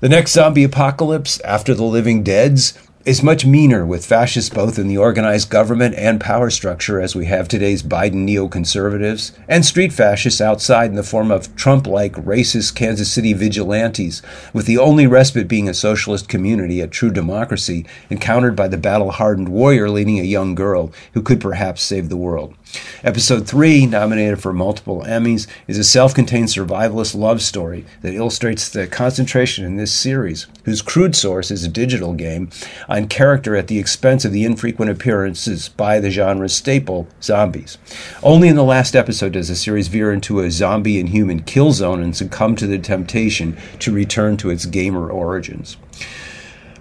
The 0.00 0.08
next 0.08 0.32
zombie 0.32 0.64
apocalypse, 0.64 1.40
after 1.40 1.74
the 1.74 1.84
living 1.84 2.22
deads, 2.22 2.74
is 3.06 3.22
much 3.22 3.46
meaner 3.46 3.86
with 3.86 4.04
fascists 4.04 4.54
both 4.54 4.78
in 4.78 4.86
the 4.86 4.98
organized 4.98 5.48
government 5.48 5.94
and 5.94 6.20
power 6.20 6.50
structure 6.50 7.00
as 7.00 7.16
we 7.16 7.24
have 7.24 7.48
today's 7.48 7.82
Biden 7.82 8.28
neoconservatives, 8.28 9.32
and 9.48 9.64
street 9.64 9.90
fascists 9.90 10.38
outside 10.38 10.90
in 10.90 10.96
the 10.96 11.02
form 11.02 11.30
of 11.30 11.56
Trump 11.56 11.86
like 11.86 12.12
racist 12.12 12.74
Kansas 12.74 13.10
City 13.10 13.32
vigilantes, 13.32 14.20
with 14.52 14.66
the 14.66 14.76
only 14.76 15.06
respite 15.06 15.48
being 15.48 15.66
a 15.66 15.72
socialist 15.72 16.28
community, 16.28 16.82
a 16.82 16.86
true 16.86 17.10
democracy, 17.10 17.86
encountered 18.10 18.54
by 18.54 18.68
the 18.68 18.76
battle 18.76 19.12
hardened 19.12 19.48
warrior 19.48 19.88
leading 19.88 20.20
a 20.20 20.24
young 20.24 20.54
girl 20.54 20.92
who 21.14 21.22
could 21.22 21.40
perhaps 21.40 21.80
save 21.80 22.10
the 22.10 22.18
world. 22.18 22.54
Episode 23.02 23.48
3, 23.48 23.86
nominated 23.86 24.40
for 24.40 24.52
multiple 24.52 25.02
Emmys, 25.06 25.48
is 25.66 25.78
a 25.78 25.82
self 25.82 26.14
contained 26.14 26.48
survivalist 26.48 27.16
love 27.16 27.42
story 27.42 27.84
that 28.02 28.14
illustrates 28.14 28.68
the 28.68 28.86
concentration 28.86 29.64
in 29.64 29.76
this 29.76 29.92
series, 29.92 30.46
whose 30.64 30.82
crude 30.82 31.16
source 31.16 31.50
is 31.50 31.64
a 31.64 31.68
digital 31.68 32.12
game, 32.12 32.50
on 32.90 33.06
character 33.06 33.54
at 33.54 33.68
the 33.68 33.78
expense 33.78 34.24
of 34.24 34.32
the 34.32 34.44
infrequent 34.44 34.90
appearances 34.90 35.68
by 35.68 36.00
the 36.00 36.10
genre's 36.10 36.52
staple, 36.52 37.06
zombies. 37.22 37.78
Only 38.22 38.48
in 38.48 38.56
the 38.56 38.64
last 38.64 38.96
episode 38.96 39.32
does 39.32 39.48
the 39.48 39.54
series 39.54 39.88
veer 39.88 40.12
into 40.12 40.40
a 40.40 40.50
zombie 40.50 40.98
and 40.98 41.08
human 41.08 41.42
kill 41.44 41.70
zone 41.70 42.02
and 42.02 42.16
succumb 42.16 42.56
to 42.56 42.66
the 42.66 42.78
temptation 42.78 43.56
to 43.78 43.92
return 43.92 44.36
to 44.38 44.50
its 44.50 44.66
gamer 44.66 45.08
origins. 45.08 45.76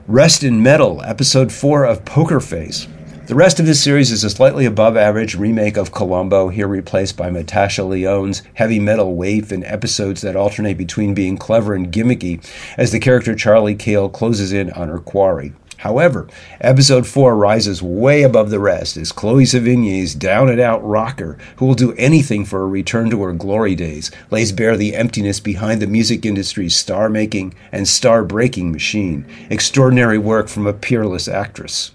Rest 0.08 0.44
in 0.44 0.64
Metal, 0.64 1.04
Episode 1.04 1.52
4 1.52 1.86
of 1.86 2.04
Poker 2.04 2.40
Face, 2.40 2.88
the 3.30 3.36
rest 3.36 3.60
of 3.60 3.68
this 3.68 3.84
series 3.84 4.12
is 4.12 4.24
a 4.24 4.30
slightly 4.32 4.66
above 4.66 4.98
average 4.98 5.36
remake 5.36 5.78
of 5.78 5.92
Columbo, 5.92 6.50
here 6.50 6.68
replaced 6.68 7.16
by 7.16 7.30
Natasha 7.30 7.84
Lyonne's 7.84 8.42
heavy 8.56 8.80
metal 8.80 9.14
waif 9.14 9.52
in 9.52 9.64
episodes 9.66 10.22
that 10.22 10.36
alternate 10.36 10.80
between 10.80 11.14
being 11.14 11.38
clever 11.38 11.76
and 11.76 11.92
gimmicky 11.94 12.44
as 12.76 12.92
the 12.92 12.98
character 12.98 13.36
Charlie 13.36 13.76
Cale 13.76 14.10
closes 14.10 14.52
in 14.52 14.72
on 14.72 14.88
her 14.88 14.98
quarry. 14.98 15.54
However, 15.80 16.28
episode 16.60 17.08
4 17.08 17.38
rises 17.38 17.82
way 17.82 18.24
above 18.24 18.50
the 18.50 18.60
rest 18.60 18.98
as 18.98 19.14
Chloe 19.14 19.46
Sevigny's 19.46 20.14
down 20.14 20.50
and 20.50 20.60
out 20.60 20.86
rocker, 20.86 21.38
who 21.56 21.66
will 21.66 21.74
do 21.74 21.94
anything 21.94 22.44
for 22.44 22.62
a 22.62 22.68
return 22.68 23.10
to 23.12 23.22
her 23.24 23.32
glory 23.32 23.76
days, 23.76 24.12
lays 24.30 24.52
bare 24.52 24.76
the 24.76 24.94
emptiness 24.94 25.40
behind 25.40 25.82
the 25.82 25.88
music 25.88 26.26
industry's 26.26 26.76
star 26.76 27.08
making 27.10 27.54
and 27.72 27.88
star 27.88 28.26
breaking 28.26 28.74
machine. 28.74 29.26
Extraordinary 29.50 30.18
work 30.18 30.50
from 30.50 30.68
a 30.68 30.74
peerless 30.74 31.30
actress. 31.30 31.92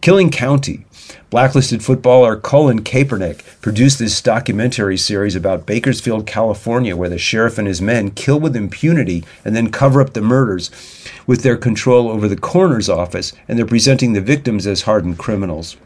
Killing 0.00 0.30
County. 0.30 0.85
Blacklisted 1.30 1.84
footballer 1.84 2.36
Colin 2.36 2.82
Kaepernick 2.82 3.60
produced 3.60 3.98
this 3.98 4.20
documentary 4.20 4.96
series 4.96 5.34
about 5.34 5.66
Bakersfield, 5.66 6.26
California, 6.26 6.96
where 6.96 7.08
the 7.08 7.18
sheriff 7.18 7.58
and 7.58 7.66
his 7.66 7.82
men 7.82 8.10
kill 8.10 8.40
with 8.40 8.56
impunity 8.56 9.24
and 9.44 9.54
then 9.54 9.70
cover 9.70 10.00
up 10.00 10.12
the 10.12 10.20
murders 10.20 10.70
with 11.26 11.42
their 11.42 11.56
control 11.56 12.08
over 12.08 12.28
the 12.28 12.36
coroner's 12.36 12.88
office, 12.88 13.32
and 13.48 13.58
they're 13.58 13.66
presenting 13.66 14.12
the 14.12 14.20
victims 14.20 14.66
as 14.66 14.82
hardened 14.82 15.18
criminals 15.18 15.76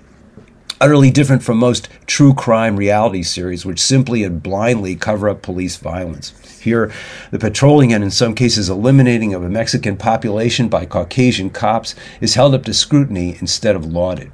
utterly 0.80 1.10
different 1.10 1.42
from 1.42 1.58
most 1.58 1.88
true 2.06 2.32
crime 2.32 2.76
reality 2.76 3.22
series, 3.22 3.66
which 3.66 3.78
simply 3.78 4.24
and 4.24 4.42
blindly 4.42 4.96
cover 4.96 5.28
up 5.28 5.42
police 5.42 5.76
violence. 5.76 6.32
Here, 6.60 6.90
the 7.30 7.38
patrolling 7.38 7.92
and 7.92 8.02
in 8.02 8.10
some 8.10 8.34
cases 8.34 8.70
eliminating 8.70 9.34
of 9.34 9.44
a 9.44 9.50
Mexican 9.50 9.96
population 9.96 10.68
by 10.68 10.86
Caucasian 10.86 11.50
cops 11.50 11.94
is 12.20 12.34
held 12.34 12.54
up 12.54 12.64
to 12.64 12.74
scrutiny 12.74 13.36
instead 13.40 13.76
of 13.76 13.84
lauded. 13.84 14.32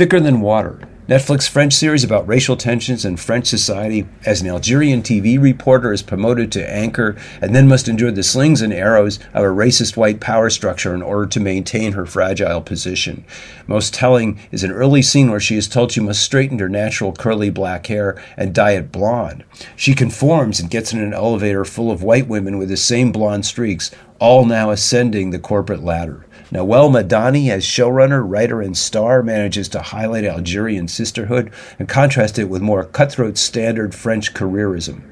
Thicker 0.00 0.18
Than 0.18 0.40
Water 0.40 0.88
Netflix 1.08 1.46
French 1.46 1.74
series 1.74 2.02
about 2.02 2.26
racial 2.26 2.56
tensions 2.56 3.04
in 3.04 3.18
French 3.18 3.46
society 3.48 4.06
as 4.24 4.40
an 4.40 4.48
Algerian 4.48 5.02
TV 5.02 5.38
reporter 5.38 5.92
is 5.92 6.00
promoted 6.00 6.50
to 6.52 6.72
anchor 6.72 7.16
and 7.42 7.54
then 7.54 7.68
must 7.68 7.86
endure 7.86 8.10
the 8.10 8.22
slings 8.22 8.62
and 8.62 8.72
arrows 8.72 9.18
of 9.34 9.44
a 9.44 9.48
racist 9.48 9.98
white 9.98 10.18
power 10.18 10.48
structure 10.48 10.94
in 10.94 11.02
order 11.02 11.26
to 11.26 11.38
maintain 11.38 11.92
her 11.92 12.06
fragile 12.06 12.62
position. 12.62 13.26
Most 13.66 13.92
telling 13.92 14.40
is 14.50 14.64
an 14.64 14.72
early 14.72 15.02
scene 15.02 15.30
where 15.30 15.38
she 15.38 15.58
is 15.58 15.68
told 15.68 15.92
she 15.92 16.00
must 16.00 16.22
straighten 16.22 16.60
her 16.60 16.68
natural 16.70 17.12
curly 17.12 17.50
black 17.50 17.86
hair 17.88 18.18
and 18.38 18.54
dye 18.54 18.70
it 18.70 18.90
blonde. 18.90 19.44
She 19.76 19.94
conforms 19.94 20.60
and 20.60 20.70
gets 20.70 20.94
in 20.94 21.00
an 21.00 21.12
elevator 21.12 21.66
full 21.66 21.90
of 21.90 22.02
white 22.02 22.26
women 22.26 22.56
with 22.56 22.70
the 22.70 22.78
same 22.78 23.12
blonde 23.12 23.44
streaks, 23.44 23.90
all 24.18 24.46
now 24.46 24.70
ascending 24.70 25.28
the 25.28 25.38
corporate 25.38 25.84
ladder. 25.84 26.24
Nawal 26.50 26.90
Madani, 26.90 27.48
as 27.48 27.64
showrunner, 27.64 28.24
writer, 28.26 28.60
and 28.60 28.76
star, 28.76 29.22
manages 29.22 29.68
to 29.68 29.80
highlight 29.80 30.24
Algerian 30.24 30.88
sisterhood 30.88 31.52
and 31.78 31.88
contrast 31.88 32.38
it 32.38 32.48
with 32.48 32.60
more 32.60 32.84
cutthroat 32.84 33.38
standard 33.38 33.94
French 33.94 34.34
careerism. 34.34 35.02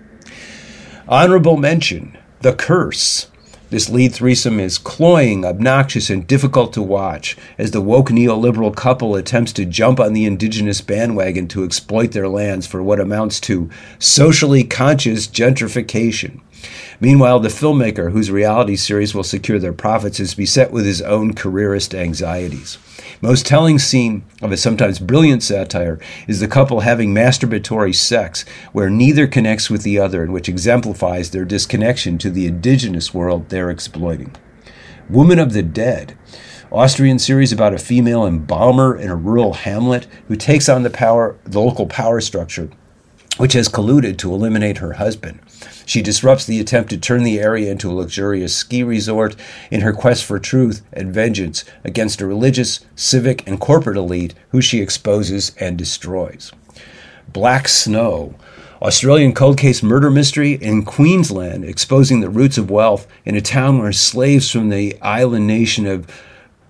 Honorable 1.06 1.56
mention 1.56 2.18
The 2.40 2.54
Curse. 2.54 3.28
This 3.70 3.90
lead 3.90 4.14
threesome 4.14 4.58
is 4.58 4.78
cloying, 4.78 5.44
obnoxious, 5.44 6.08
and 6.10 6.26
difficult 6.26 6.72
to 6.72 6.82
watch 6.82 7.36
as 7.58 7.70
the 7.70 7.82
woke 7.82 8.08
neoliberal 8.08 8.74
couple 8.74 9.14
attempts 9.14 9.52
to 9.52 9.66
jump 9.66 10.00
on 10.00 10.14
the 10.14 10.24
indigenous 10.24 10.80
bandwagon 10.80 11.46
to 11.48 11.64
exploit 11.64 12.12
their 12.12 12.28
lands 12.28 12.66
for 12.66 12.82
what 12.82 12.98
amounts 12.98 13.38
to 13.40 13.68
socially 13.98 14.64
conscious 14.64 15.28
gentrification. 15.28 16.40
Meanwhile, 17.00 17.40
the 17.40 17.48
filmmaker, 17.48 18.10
whose 18.10 18.30
reality 18.30 18.74
series 18.74 19.14
will 19.14 19.22
secure 19.22 19.58
their 19.58 19.72
profits, 19.72 20.18
is 20.18 20.34
beset 20.34 20.72
with 20.72 20.84
his 20.84 21.00
own 21.02 21.34
careerist 21.34 21.94
anxieties. 21.94 22.78
Most 23.20 23.46
telling 23.46 23.78
scene 23.78 24.24
of 24.42 24.50
a 24.50 24.56
sometimes 24.56 24.98
brilliant 24.98 25.42
satire 25.42 26.00
is 26.26 26.40
the 26.40 26.48
couple 26.48 26.80
having 26.80 27.14
masturbatory 27.14 27.94
sex, 27.94 28.44
where 28.72 28.90
neither 28.90 29.26
connects 29.26 29.70
with 29.70 29.82
the 29.82 29.98
other 29.98 30.22
and 30.22 30.32
which 30.32 30.48
exemplifies 30.48 31.30
their 31.30 31.44
disconnection 31.44 32.18
to 32.18 32.30
the 32.30 32.46
indigenous 32.46 33.14
world 33.14 33.48
they're 33.48 33.70
exploiting. 33.70 34.34
Woman 35.08 35.38
of 35.38 35.52
the 35.52 35.62
Dead, 35.62 36.18
Austrian 36.70 37.18
series 37.18 37.50
about 37.50 37.72
a 37.72 37.78
female 37.78 38.26
embalmer 38.26 38.94
in 38.94 39.08
a 39.08 39.16
rural 39.16 39.54
hamlet 39.54 40.06
who 40.26 40.36
takes 40.36 40.68
on 40.68 40.82
the 40.82 40.90
power, 40.90 41.38
the 41.44 41.60
local 41.60 41.86
power 41.86 42.20
structure, 42.20 42.68
which 43.38 43.54
has 43.54 43.68
colluded 43.68 44.18
to 44.18 44.32
eliminate 44.32 44.78
her 44.78 44.94
husband. 44.94 45.40
She 45.86 46.02
disrupts 46.02 46.44
the 46.44 46.60
attempt 46.60 46.90
to 46.90 46.98
turn 46.98 47.22
the 47.22 47.40
area 47.40 47.72
into 47.72 47.90
a 47.90 47.94
luxurious 47.94 48.54
ski 48.54 48.82
resort 48.82 49.34
in 49.70 49.80
her 49.80 49.94
quest 49.94 50.24
for 50.24 50.38
truth 50.38 50.82
and 50.92 51.14
vengeance 51.14 51.64
against 51.82 52.20
a 52.20 52.26
religious, 52.26 52.80
civic, 52.94 53.46
and 53.48 53.58
corporate 53.58 53.96
elite 53.96 54.34
who 54.50 54.60
she 54.60 54.80
exposes 54.80 55.52
and 55.58 55.78
destroys. 55.78 56.52
Black 57.32 57.68
Snow, 57.68 58.34
Australian 58.82 59.32
cold 59.32 59.58
case 59.58 59.82
murder 59.82 60.10
mystery 60.10 60.52
in 60.52 60.84
Queensland, 60.84 61.64
exposing 61.64 62.20
the 62.20 62.30
roots 62.30 62.58
of 62.58 62.70
wealth 62.70 63.06
in 63.24 63.34
a 63.34 63.40
town 63.40 63.78
where 63.78 63.92
slaves 63.92 64.50
from 64.50 64.68
the 64.68 64.96
island 65.00 65.46
nation 65.46 65.86
of 65.86 66.06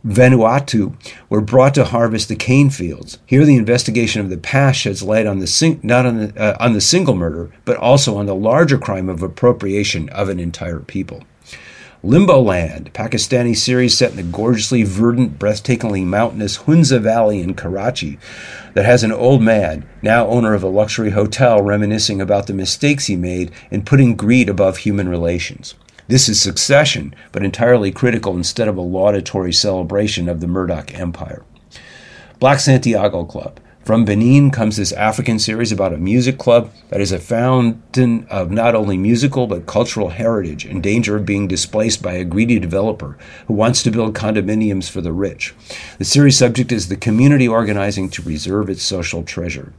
Vanuatu 0.07 0.95
were 1.29 1.41
brought 1.41 1.75
to 1.75 1.85
harvest 1.85 2.29
the 2.29 2.37
cane 2.37 2.71
fields. 2.71 3.19
Here, 3.27 3.45
the 3.45 3.57
investigation 3.57 4.21
of 4.21 4.31
the 4.31 4.37
past 4.37 4.79
sheds 4.79 5.03
light 5.03 5.27
on 5.27 5.41
the 5.41 5.47
sing- 5.47 5.81
not 5.83 6.07
on 6.07 6.19
the, 6.19 6.41
uh, 6.41 6.57
on 6.61 6.73
the 6.73 6.81
single 6.81 7.15
murder, 7.15 7.51
but 7.65 7.77
also 7.77 8.17
on 8.17 8.27
the 8.27 8.35
larger 8.35 8.79
crime 8.79 9.09
of 9.09 9.23
appropriation 9.23 10.09
of 10.11 10.29
an 10.29 10.39
entire 10.39 10.81
people. 10.81 11.25
Limbo 12.05 12.41
Land, 12.41 12.95
Pakistani 12.95 13.57
series 13.57 13.99
set 13.99 14.13
in 14.13 14.17
the 14.17 14.23
gorgeously 14.23 14.85
verdant, 14.85 15.37
breathtakingly 15.37 16.05
mountainous 16.05 16.59
Hunza 16.59 17.01
Valley 17.01 17.41
in 17.41 17.55
Karachi, 17.55 18.21
that 18.75 18.85
has 18.85 19.03
an 19.03 19.11
old 19.11 19.43
man, 19.43 19.85
now 20.01 20.29
owner 20.29 20.55
of 20.55 20.63
a 20.63 20.69
luxury 20.69 21.11
hotel, 21.11 21.61
reminiscing 21.61 22.21
about 22.21 22.47
the 22.47 22.55
mistakes 22.55 23.07
he 23.07 23.17
made 23.17 23.51
in 23.73 23.83
putting 23.83 24.15
greed 24.15 24.49
above 24.49 24.79
human 24.79 25.09
relations. 25.09 25.75
This 26.09 26.27
is 26.31 26.41
succession, 26.41 27.15
but 27.33 27.45
entirely 27.45 27.93
critical 27.93 28.35
instead 28.35 28.67
of 28.67 28.79
a 28.79 28.81
laudatory 28.81 29.53
celebration 29.53 30.27
of 30.27 30.41
the 30.41 30.47
Murdoch 30.47 30.99
empire. 30.99 31.45
Black 32.39 32.61
Santiago 32.61 33.27
Club. 33.27 33.61
From 33.85 34.07
Benin 34.07 34.51
comes 34.51 34.79
this 34.79 34.93
African 34.93 35.39
series 35.39 35.71
about 35.71 35.93
a 35.93 35.99
music 35.99 36.39
club 36.39 36.73
that 36.89 37.03
is 37.03 37.13
a 37.13 37.19
fountain 37.19 38.27
of 38.31 38.51
not 38.51 38.75
only 38.75 38.97
musical 38.97 39.47
but 39.47 39.67
cultural 39.67 40.09
heritage 40.09 40.65
in 40.65 40.81
danger 40.81 41.17
of 41.17 41.27
being 41.27 41.47
displaced 41.47 42.03
by 42.03 42.15
a 42.15 42.25
greedy 42.25 42.59
developer 42.59 43.19
who 43.47 43.53
wants 43.53 43.83
to 43.83 43.91
build 43.91 44.15
condominiums 44.15 44.89
for 44.89 45.03
the 45.03 45.13
rich. 45.13 45.55
The 45.99 46.07
series 46.07 46.39
subject 46.39 46.73
is 46.73 46.89
the 46.89 46.97
community 46.97 47.47
organizing 47.47 48.09
to 48.11 48.23
preserve 48.23 48.71
its 48.71 48.83
social 48.83 49.23
treasure. 49.23 49.75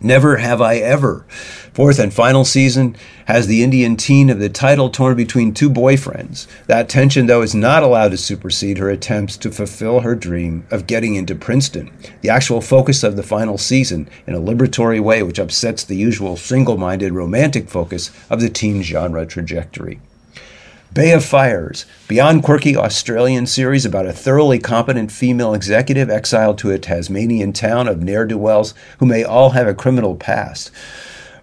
Never 0.00 0.38
Have 0.38 0.60
I 0.60 0.76
Ever. 0.76 1.24
Fourth 1.72 1.98
and 1.98 2.12
final 2.12 2.44
season 2.44 2.96
has 3.26 3.46
the 3.46 3.62
Indian 3.62 3.96
teen 3.96 4.28
of 4.28 4.38
the 4.38 4.48
title 4.48 4.90
torn 4.90 5.16
between 5.16 5.54
two 5.54 5.70
boyfriends. 5.70 6.46
That 6.66 6.88
tension, 6.88 7.26
though, 7.26 7.42
is 7.42 7.54
not 7.54 7.82
allowed 7.82 8.10
to 8.10 8.16
supersede 8.16 8.78
her 8.78 8.90
attempts 8.90 9.36
to 9.38 9.50
fulfill 9.50 10.00
her 10.00 10.14
dream 10.14 10.66
of 10.70 10.86
getting 10.86 11.14
into 11.14 11.34
Princeton. 11.34 11.90
The 12.20 12.30
actual 12.30 12.60
focus 12.60 13.02
of 13.02 13.16
the 13.16 13.22
final 13.22 13.58
season, 13.58 14.08
in 14.26 14.34
a 14.34 14.40
liberatory 14.40 15.00
way 15.00 15.22
which 15.22 15.38
upsets 15.38 15.84
the 15.84 15.96
usual 15.96 16.36
single 16.36 16.76
minded 16.76 17.12
romantic 17.12 17.68
focus 17.68 18.10
of 18.30 18.40
the 18.40 18.50
teen 18.50 18.82
genre 18.82 19.24
trajectory. 19.26 20.00
Bay 20.94 21.10
of 21.10 21.24
Fires, 21.24 21.86
beyond 22.06 22.44
quirky 22.44 22.76
Australian 22.76 23.46
series 23.46 23.84
about 23.84 24.06
a 24.06 24.12
thoroughly 24.12 24.60
competent 24.60 25.10
female 25.10 25.52
executive 25.52 26.08
exiled 26.08 26.56
to 26.58 26.70
a 26.70 26.78
Tasmanian 26.78 27.52
town 27.52 27.88
of 27.88 28.00
ne'er 28.00 28.24
do 28.24 28.38
wells 28.38 28.74
who 28.98 29.06
may 29.06 29.24
all 29.24 29.50
have 29.50 29.66
a 29.66 29.74
criminal 29.74 30.14
past. 30.14 30.70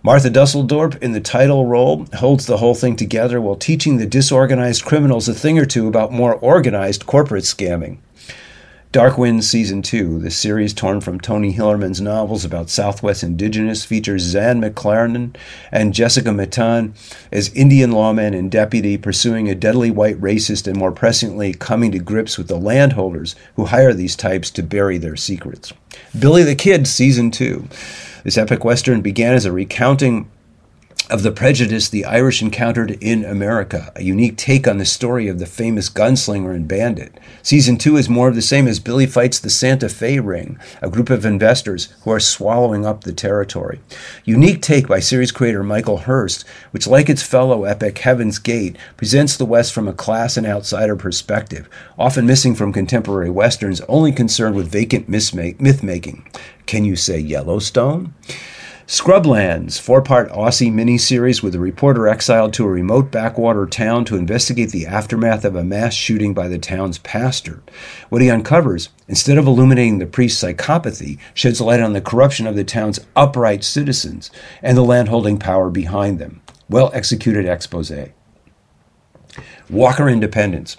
Marta 0.04 0.30
Dusseldorp, 0.30 0.98
in 1.04 1.12
the 1.12 1.20
title 1.20 1.66
role, 1.66 2.06
holds 2.14 2.46
the 2.46 2.58
whole 2.58 2.76
thing 2.76 2.96
together 2.96 3.42
while 3.42 3.58
teaching 3.58 3.98
the 3.98 4.06
disorganized 4.06 4.86
criminals 4.86 5.28
a 5.28 5.34
thing 5.34 5.60
or 5.60 5.66
two 5.66 5.86
about 5.86 6.14
more 6.14 6.36
organized 6.36 7.06
corporate 7.06 7.44
scamming. 7.44 7.98
Dark 8.92 9.18
Winds 9.18 9.50
Season 9.50 9.82
2, 9.82 10.20
the 10.20 10.30
series 10.30 10.74
torn 10.74 11.00
from 11.00 11.18
Tony 11.18 11.54
Hillerman's 11.54 12.02
novels 12.02 12.44
about 12.44 12.70
Southwest 12.70 13.24
Indigenous, 13.24 13.86
features 13.86 14.22
Zahn 14.22 14.60
McClarnon 14.60 15.34
and 15.72 15.94
Jessica 15.94 16.34
Matten 16.34 16.94
as 17.32 17.54
Indian 17.54 17.92
lawmen 17.92 18.38
and 18.38 18.52
deputy 18.52 18.98
pursuing 18.98 19.50
a 19.50 19.56
deadly 19.56 19.92
white 19.92 20.20
racist 20.20 20.68
and 20.68 20.76
more 20.76 20.92
pressingly 20.92 21.54
coming 21.54 21.94
to 21.94 22.00
grips 22.00 22.38
with 22.38 22.50
the 22.50 22.60
landholders 22.60 23.34
who 23.56 23.64
hire 23.68 23.94
these 23.94 24.18
types 24.18 24.52
to 24.52 24.62
bury 24.62 24.98
their 24.98 25.16
secrets. 25.16 25.72
Billy 26.20 26.44
the 26.44 26.54
Kid 26.54 26.86
Season 26.86 27.32
2. 27.32 27.66
This 28.26 28.38
epic 28.38 28.66
western 28.66 29.00
began 29.00 29.34
as 29.34 29.46
a 29.46 29.54
recounting 29.54 30.30
of 31.12 31.24
the 31.24 31.32
prejudice 31.32 31.90
the 31.90 32.06
Irish 32.06 32.42
encountered 32.42 32.92
in 33.04 33.26
America, 33.26 33.92
a 33.98 34.02
unique 34.02 34.38
take 34.38 34.66
on 34.66 34.78
the 34.78 34.86
story 34.86 35.28
of 35.28 35.40
the 35.40 35.46
famous 35.46 35.90
gunslinger 35.90 36.56
and 36.56 36.70
bandit. 36.70 37.20
Season 37.44 37.78
two 37.78 37.98
is 37.98 38.08
more 38.08 38.30
of 38.30 38.36
the 38.36 38.42
same 38.42 38.66
as 38.66 38.80
Billy 38.80 39.06
fights 39.06 39.38
the 39.38 39.50
Santa 39.50 39.90
Fe 39.90 40.20
Ring, 40.20 40.58
a 40.82 40.90
group 40.90 41.10
of 41.10 41.26
investors 41.26 41.94
who 42.04 42.12
are 42.12 42.20
swallowing 42.20 42.86
up 42.86 43.04
the 43.04 43.12
territory. 43.12 43.82
Unique 44.24 44.62
take 44.62 44.88
by 44.88 45.02
series 45.02 45.34
creator 45.34 45.64
Michael 45.64 45.98
Hirst, 45.98 46.46
which, 46.72 46.88
like 46.88 47.10
its 47.10 47.22
fellow 47.22 47.66
epic 47.66 47.98
Heaven's 47.98 48.40
Gate, 48.40 48.78
presents 48.96 49.36
the 49.36 49.46
West 49.46 49.74
from 49.74 49.90
a 49.90 49.94
class 49.94 50.38
and 50.38 50.48
outsider 50.48 50.96
perspective, 50.96 51.68
often 52.00 52.26
missing 52.26 52.56
from 52.56 52.72
contemporary 52.72 53.30
westerns, 53.30 53.82
only 53.90 54.14
concerned 54.14 54.56
with 54.56 54.72
vacant 54.72 55.10
myth 55.10 55.84
making. 55.84 56.26
Can 56.66 56.86
you 56.86 56.96
say 56.96 57.20
Yellowstone? 57.20 58.14
Scrublands, 58.88 59.80
four 59.80 60.02
part 60.02 60.30
Aussie 60.32 60.72
miniseries 60.72 61.42
with 61.42 61.56
a 61.56 61.60
reporter 61.60 62.08
exiled 62.08 62.54
to 62.54 62.66
a 62.66 62.70
remote 62.70 63.12
backwater 63.12 63.66
town 63.66 64.04
to 64.06 64.18
investigate 64.18 64.72
the 64.72 64.86
aftermath 64.86 65.46
of 65.46 65.56
a 65.56 65.64
mass 65.64 65.94
shooting 65.94 66.34
by 66.34 66.48
the 66.48 66.58
town's 66.58 66.98
pastor. 66.98 67.62
What 68.10 68.22
he 68.22 68.30
uncovers, 68.30 68.90
instead 69.08 69.38
of 69.38 69.48
illuminating 69.48 70.00
the 70.00 70.06
priest's 70.06 70.44
psychopathy, 70.44 71.20
sheds 71.34 71.62
light 71.62 71.80
on 71.80 71.94
the 71.94 72.02
corruption 72.02 72.48
of 72.48 72.56
the 72.56 72.64
town's 72.64 73.00
upright 73.16 73.64
citizens 73.64 74.32
and 74.62 74.76
the 74.76 74.84
landholding 74.84 75.38
power 75.38 75.70
behind 75.70 76.20
them. 76.20 76.42
Well 76.70 76.92
executed 76.94 77.46
expose. 77.46 77.92
Walker 79.70 80.10
Independence. 80.10 80.78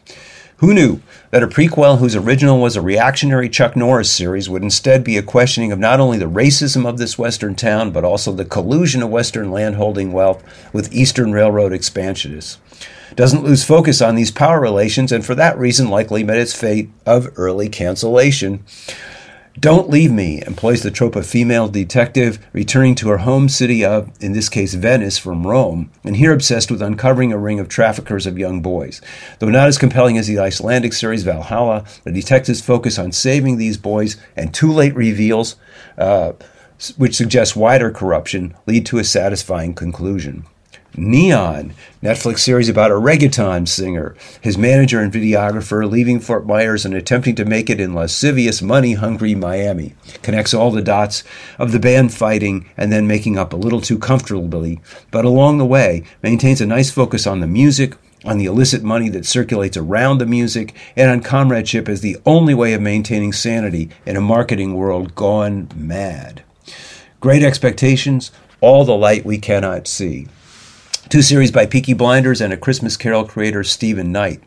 Who 0.62 0.74
knew 0.74 1.00
that 1.32 1.42
a 1.42 1.48
prequel 1.48 1.98
whose 1.98 2.14
original 2.14 2.60
was 2.60 2.76
a 2.76 2.80
reactionary 2.80 3.48
Chuck 3.48 3.74
Norris 3.74 4.12
series 4.12 4.48
would 4.48 4.62
instead 4.62 5.02
be 5.02 5.16
a 5.16 5.22
questioning 5.22 5.72
of 5.72 5.80
not 5.80 5.98
only 5.98 6.18
the 6.18 6.26
racism 6.26 6.88
of 6.88 6.98
this 6.98 7.18
Western 7.18 7.56
town, 7.56 7.90
but 7.90 8.04
also 8.04 8.30
the 8.30 8.44
collusion 8.44 9.02
of 9.02 9.10
Western 9.10 9.50
landholding 9.50 10.12
wealth 10.12 10.40
with 10.72 10.94
Eastern 10.94 11.32
Railroad 11.32 11.72
expansionists? 11.72 12.58
Doesn't 13.16 13.42
lose 13.42 13.64
focus 13.64 14.00
on 14.00 14.14
these 14.14 14.30
power 14.30 14.60
relations, 14.60 15.10
and 15.10 15.26
for 15.26 15.34
that 15.34 15.58
reason 15.58 15.88
likely 15.88 16.22
met 16.22 16.38
its 16.38 16.54
fate 16.54 16.90
of 17.04 17.32
early 17.34 17.68
cancellation. 17.68 18.64
Don't 19.60 19.90
Leave 19.90 20.10
Me 20.10 20.42
employs 20.46 20.82
the 20.82 20.90
trope 20.90 21.14
of 21.14 21.26
female 21.26 21.68
detective 21.68 22.38
returning 22.54 22.94
to 22.94 23.10
her 23.10 23.18
home 23.18 23.50
city 23.50 23.84
of, 23.84 24.10
in 24.18 24.32
this 24.32 24.48
case, 24.48 24.72
Venice 24.72 25.18
from 25.18 25.46
Rome, 25.46 25.90
and 26.02 26.16
here 26.16 26.32
obsessed 26.32 26.70
with 26.70 26.80
uncovering 26.80 27.32
a 27.32 27.38
ring 27.38 27.60
of 27.60 27.68
traffickers 27.68 28.26
of 28.26 28.38
young 28.38 28.62
boys. 28.62 29.02
Though 29.40 29.50
not 29.50 29.68
as 29.68 29.76
compelling 29.76 30.16
as 30.16 30.26
the 30.26 30.38
Icelandic 30.38 30.94
series 30.94 31.22
Valhalla, 31.22 31.84
the 32.04 32.12
detectives 32.12 32.62
focus 32.62 32.98
on 32.98 33.12
saving 33.12 33.58
these 33.58 33.76
boys, 33.76 34.16
and 34.36 34.54
too 34.54 34.72
late 34.72 34.94
reveals, 34.94 35.56
uh, 35.98 36.32
which 36.96 37.14
suggest 37.14 37.54
wider 37.54 37.90
corruption, 37.90 38.54
lead 38.66 38.86
to 38.86 38.98
a 38.98 39.04
satisfying 39.04 39.74
conclusion. 39.74 40.46
Neon, 40.94 41.72
Netflix 42.02 42.40
series 42.40 42.68
about 42.68 42.90
a 42.90 42.94
reggaeton 42.94 43.66
singer, 43.66 44.14
his 44.42 44.58
manager 44.58 45.00
and 45.00 45.10
videographer 45.10 45.90
leaving 45.90 46.20
Fort 46.20 46.46
Myers 46.46 46.84
and 46.84 46.94
attempting 46.94 47.34
to 47.36 47.46
make 47.46 47.70
it 47.70 47.80
in 47.80 47.94
lascivious, 47.94 48.60
money 48.60 48.92
hungry 48.92 49.34
Miami. 49.34 49.94
Connects 50.20 50.52
all 50.52 50.70
the 50.70 50.82
dots 50.82 51.24
of 51.58 51.72
the 51.72 51.80
band 51.80 52.12
fighting 52.12 52.68
and 52.76 52.92
then 52.92 53.06
making 53.06 53.38
up 53.38 53.54
a 53.54 53.56
little 53.56 53.80
too 53.80 53.98
comfortably, 53.98 54.80
but 55.10 55.24
along 55.24 55.56
the 55.56 55.64
way 55.64 56.04
maintains 56.22 56.60
a 56.60 56.66
nice 56.66 56.90
focus 56.90 57.26
on 57.26 57.40
the 57.40 57.46
music, 57.46 57.96
on 58.26 58.36
the 58.36 58.44
illicit 58.44 58.82
money 58.82 59.08
that 59.08 59.24
circulates 59.24 59.78
around 59.78 60.18
the 60.18 60.26
music, 60.26 60.74
and 60.94 61.10
on 61.10 61.22
comradeship 61.22 61.88
as 61.88 62.02
the 62.02 62.18
only 62.26 62.52
way 62.52 62.74
of 62.74 62.82
maintaining 62.82 63.32
sanity 63.32 63.88
in 64.04 64.14
a 64.14 64.20
marketing 64.20 64.74
world 64.74 65.14
gone 65.14 65.70
mad. 65.74 66.42
Great 67.20 67.42
expectations, 67.42 68.30
all 68.60 68.84
the 68.84 68.94
light 68.94 69.24
we 69.24 69.38
cannot 69.38 69.88
see. 69.88 70.26
Two 71.12 71.20
series 71.20 71.50
by 71.50 71.66
Peaky 71.66 71.92
Blinders 71.92 72.40
and 72.40 72.54
A 72.54 72.56
Christmas 72.56 72.96
Carol 72.96 73.26
creator 73.26 73.62
Steven 73.62 74.12
Knight. 74.12 74.40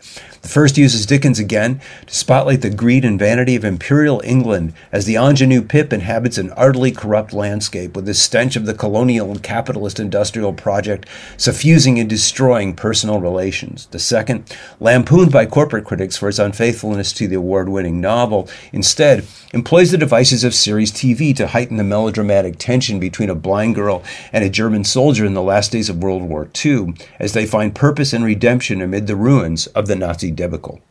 The 0.45 0.51
first 0.51 0.77
uses 0.77 1.07
Dickens 1.07 1.39
again 1.39 1.81
to 2.05 2.13
spotlight 2.13 2.61
the 2.61 2.69
greed 2.69 3.03
and 3.03 3.17
vanity 3.17 3.55
of 3.55 3.65
imperial 3.65 4.21
England 4.23 4.73
as 4.91 5.05
the 5.05 5.15
ingenue 5.15 5.63
Pip 5.63 5.91
inhabits 5.91 6.37
an 6.37 6.53
utterly 6.55 6.91
corrupt 6.91 7.33
landscape 7.33 7.95
with 7.95 8.05
the 8.05 8.13
stench 8.13 8.55
of 8.55 8.67
the 8.67 8.75
colonial 8.75 9.31
and 9.31 9.41
capitalist 9.41 9.99
industrial 9.99 10.53
project 10.53 11.09
suffusing 11.35 11.99
and 11.99 12.07
destroying 12.07 12.75
personal 12.75 13.19
relations. 13.19 13.87
The 13.87 13.97
second, 13.97 14.55
lampooned 14.79 15.31
by 15.31 15.47
corporate 15.47 15.83
critics 15.83 16.15
for 16.15 16.29
its 16.29 16.37
unfaithfulness 16.37 17.11
to 17.13 17.27
the 17.27 17.37
award 17.37 17.67
winning 17.67 17.99
novel, 17.99 18.47
instead 18.71 19.25
employs 19.51 19.89
the 19.89 19.97
devices 19.97 20.43
of 20.43 20.53
series 20.53 20.91
TV 20.91 21.35
to 21.37 21.47
heighten 21.47 21.77
the 21.77 21.83
melodramatic 21.83 22.59
tension 22.59 22.99
between 22.99 23.31
a 23.31 23.35
blind 23.35 23.73
girl 23.73 24.03
and 24.31 24.43
a 24.43 24.49
German 24.51 24.83
soldier 24.83 25.25
in 25.25 25.33
the 25.33 25.41
last 25.41 25.71
days 25.71 25.89
of 25.89 26.03
World 26.03 26.21
War 26.21 26.47
II 26.63 26.93
as 27.17 27.33
they 27.33 27.47
find 27.47 27.73
purpose 27.73 28.13
and 28.13 28.23
redemption 28.23 28.79
amid 28.79 29.07
the 29.07 29.15
ruins 29.15 29.65
of 29.67 29.87
the 29.87 29.95
Nazi 29.95 30.34
debacle. 30.35 30.81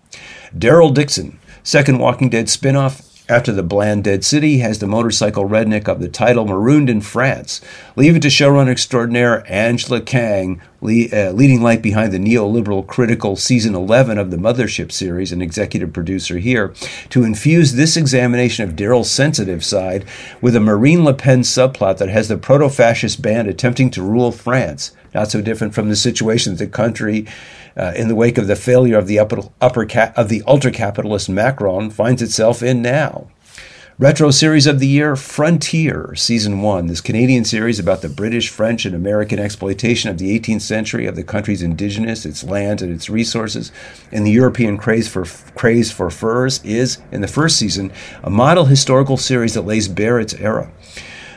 Daryl 0.56 0.94
Dixon, 0.94 1.38
second 1.62 1.98
Walking 1.98 2.28
Dead 2.28 2.46
spinoff 2.46 3.10
after 3.28 3.52
the 3.52 3.62
bland 3.62 4.04
Dead 4.04 4.24
City, 4.24 4.58
has 4.58 4.78
the 4.78 4.86
motorcycle 4.86 5.48
redneck 5.48 5.88
of 5.88 6.00
the 6.00 6.08
title 6.08 6.44
marooned 6.44 6.90
in 6.90 7.00
France. 7.00 7.60
Leave 7.96 8.16
it 8.16 8.22
to 8.22 8.28
showrunner 8.28 8.70
extraordinaire 8.70 9.50
Angela 9.50 10.00
Kang, 10.00 10.60
uh, 10.84 11.32
leading 11.32 11.62
light 11.62 11.82
behind 11.82 12.12
the 12.12 12.18
neoliberal 12.18 12.86
critical 12.86 13.36
season 13.36 13.74
11 13.74 14.18
of 14.18 14.30
the 14.30 14.36
Mothership 14.36 14.92
series, 14.92 15.32
and 15.32 15.42
executive 15.42 15.92
producer 15.92 16.38
here, 16.38 16.74
to 17.08 17.24
infuse 17.24 17.72
this 17.72 17.96
examination 17.96 18.68
of 18.68 18.76
Daryl's 18.76 19.10
sensitive 19.10 19.64
side 19.64 20.04
with 20.40 20.54
a 20.54 20.60
Marine 20.60 21.04
Le 21.04 21.14
Pen 21.14 21.40
subplot 21.40 21.98
that 21.98 22.10
has 22.10 22.28
the 22.28 22.36
proto 22.36 22.68
fascist 22.68 23.22
band 23.22 23.48
attempting 23.48 23.90
to 23.90 24.02
rule 24.02 24.30
France. 24.30 24.92
Not 25.14 25.30
so 25.30 25.40
different 25.40 25.74
from 25.74 25.88
the 25.88 25.96
situation 25.96 26.52
that 26.54 26.64
the 26.64 26.70
country 26.70 27.26
uh, 27.76 27.92
in 27.96 28.08
the 28.08 28.14
wake 28.14 28.38
of 28.38 28.46
the 28.46 28.56
failure 28.56 28.98
of 28.98 29.06
the 29.06 29.18
upper, 29.18 29.42
upper 29.60 29.86
ca- 29.86 30.12
of 30.16 30.28
the 30.28 30.42
ultra 30.46 30.70
capitalist 30.70 31.28
Macron 31.28 31.90
finds 31.90 32.22
itself 32.22 32.62
in 32.62 32.82
now. 32.82 33.28
Retro 33.96 34.32
series 34.32 34.66
of 34.66 34.80
the 34.80 34.88
year 34.88 35.14
Frontier, 35.14 36.16
Season 36.16 36.60
1. 36.60 36.88
This 36.88 37.00
Canadian 37.00 37.44
series 37.44 37.78
about 37.78 38.02
the 38.02 38.08
British, 38.08 38.48
French, 38.48 38.84
and 38.84 38.92
American 38.92 39.38
exploitation 39.38 40.10
of 40.10 40.18
the 40.18 40.36
18th 40.36 40.62
century 40.62 41.06
of 41.06 41.14
the 41.14 41.22
country's 41.22 41.62
indigenous, 41.62 42.26
its 42.26 42.42
land, 42.42 42.82
and 42.82 42.92
its 42.92 43.08
resources, 43.08 43.70
and 44.10 44.26
the 44.26 44.32
European 44.32 44.78
craze 44.78 45.06
for, 45.06 45.24
craze 45.54 45.92
for 45.92 46.10
furs 46.10 46.60
is, 46.64 46.98
in 47.12 47.20
the 47.20 47.28
first 47.28 47.56
season, 47.56 47.92
a 48.24 48.30
model 48.30 48.64
historical 48.64 49.16
series 49.16 49.54
that 49.54 49.62
lays 49.62 49.86
bare 49.86 50.18
its 50.18 50.34
era. 50.34 50.72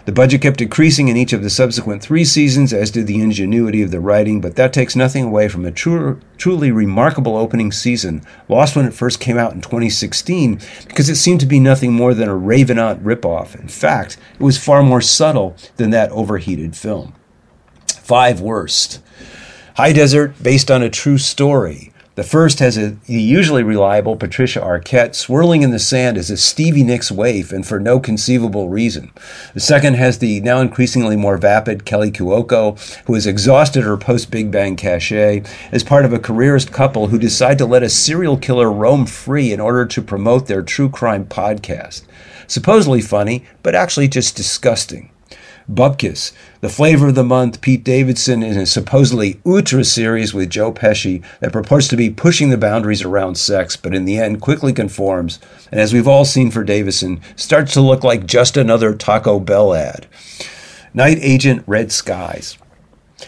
The 0.08 0.14
budget 0.14 0.42
kept 0.42 0.60
decreasing 0.60 1.10
in 1.10 1.18
each 1.18 1.34
of 1.34 1.44
the 1.44 1.50
subsequent 1.50 2.02
three 2.02 2.24
seasons, 2.24 2.72
as 2.72 2.92
did 2.92 3.08
the 3.08 3.20
ingenuity 3.20 3.82
of 3.82 3.92
the 3.92 4.00
writing, 4.00 4.40
but 4.40 4.56
that 4.56 4.72
takes 4.72 4.96
nothing 4.96 5.26
away 5.26 5.50
from 5.50 5.66
a 5.66 5.72
true, 5.72 6.22
truly 6.38 6.72
remarkable 6.72 7.36
opening 7.36 7.74
season, 7.74 8.22
lost 8.48 8.74
when 8.74 8.86
it 8.86 8.94
first 8.94 9.20
came 9.20 9.38
out 9.38 9.52
in 9.52 9.60
2016 9.60 10.62
because 10.88 11.10
it 11.10 11.18
seemed 11.18 11.42
to 11.42 11.46
be 11.46 11.60
nothing 11.60 11.92
more 11.92 12.14
than 12.14 12.30
a 12.30 12.38
Revenant 12.38 13.04
ripoff. 13.04 13.60
In 13.60 13.68
fact, 13.68 14.18
it 14.36 14.42
was 14.42 14.58
far 14.58 14.82
more 14.82 15.02
subtle 15.02 15.58
than 15.76 15.90
that 15.90 16.10
overheated 16.12 16.78
film. 16.78 17.14
Five 17.88 18.40
worst. 18.40 19.02
High 19.76 19.92
Desert, 19.92 20.42
based 20.42 20.72
on 20.72 20.82
a 20.82 20.90
true 20.90 21.18
story. 21.18 21.92
The 22.18 22.24
first 22.24 22.58
has 22.58 22.80
a 22.80 22.98
usually 23.06 23.62
reliable 23.62 24.16
Patricia 24.16 24.60
Arquette 24.60 25.14
swirling 25.14 25.62
in 25.62 25.70
the 25.70 25.78
sand 25.78 26.18
as 26.18 26.32
a 26.32 26.36
Stevie 26.36 26.82
Nicks 26.82 27.12
waif 27.12 27.52
and 27.52 27.64
for 27.64 27.80
no 27.80 28.00
conceivable 28.00 28.70
reason. 28.70 29.12
The 29.54 29.60
second 29.60 29.98
has 29.98 30.18
the 30.18 30.42
now 30.42 30.60
increasingly 30.60 31.16
more 31.16 31.38
vapid 31.38 31.86
Kaley 31.86 32.12
Cuoco, 32.12 32.76
who 33.06 33.14
has 33.14 33.28
exhausted 33.28 33.84
her 33.84 33.98
post 33.98 34.32
Big 34.32 34.50
Bang 34.50 34.76
cachet 34.76 35.44
as 35.72 35.84
part 35.84 36.06
of 36.06 36.12
a 36.12 36.18
careerist 36.18 36.72
couple 36.72 37.10
who 37.10 37.20
decide 37.20 37.60
to 37.60 37.68
let 37.68 37.84
a 37.84 37.88
serial 37.88 38.38
killer 38.38 38.72
roam 38.72 39.06
free 39.06 39.54
in 39.54 39.60
order 39.60 39.86
to 39.86 40.02
promote 40.02 40.48
their 40.48 40.64
true 40.64 40.90
crime 40.90 41.24
podcast. 41.24 42.02
Supposedly 42.48 43.02
funny, 43.02 43.46
but 43.62 43.76
actually 43.76 44.08
just 44.08 44.36
disgusting. 44.36 45.12
Bupkis, 45.70 46.32
the 46.62 46.70
flavor 46.70 47.10
of 47.10 47.16
the 47.16 47.26
month, 47.26 47.60
Pete 47.60 47.84
Davidson 47.84 48.42
in 48.42 48.58
a 48.58 48.66
supposedly 48.66 49.42
ultra 49.46 49.84
series 49.84 50.34
with 50.34 50.50
Joe 50.50 50.72
Pesci 50.72 51.22
that 51.42 51.52
purports 51.52 51.90
to 51.90 51.98
be 51.98 52.10
pushing 52.10 52.50
the 52.50 52.58
boundaries 52.58 53.02
around 53.02 53.36
sex, 53.36 53.76
but 53.76 53.94
in 53.94 54.06
the 54.06 54.18
end 54.18 54.40
quickly 54.40 54.72
conforms, 54.72 55.40
and 55.70 55.82
as 55.82 55.92
we've 55.92 56.08
all 56.08 56.24
seen 56.24 56.52
for 56.52 56.64
Davidson, 56.64 57.20
starts 57.36 57.74
to 57.74 57.82
look 57.82 58.02
like 58.02 58.26
just 58.26 58.56
another 58.56 58.96
Taco 58.96 59.42
Bell 59.42 59.74
ad. 59.74 60.08
Night 60.94 61.18
Agent 61.20 61.64
Red 61.68 61.92
Skies. 61.92 62.58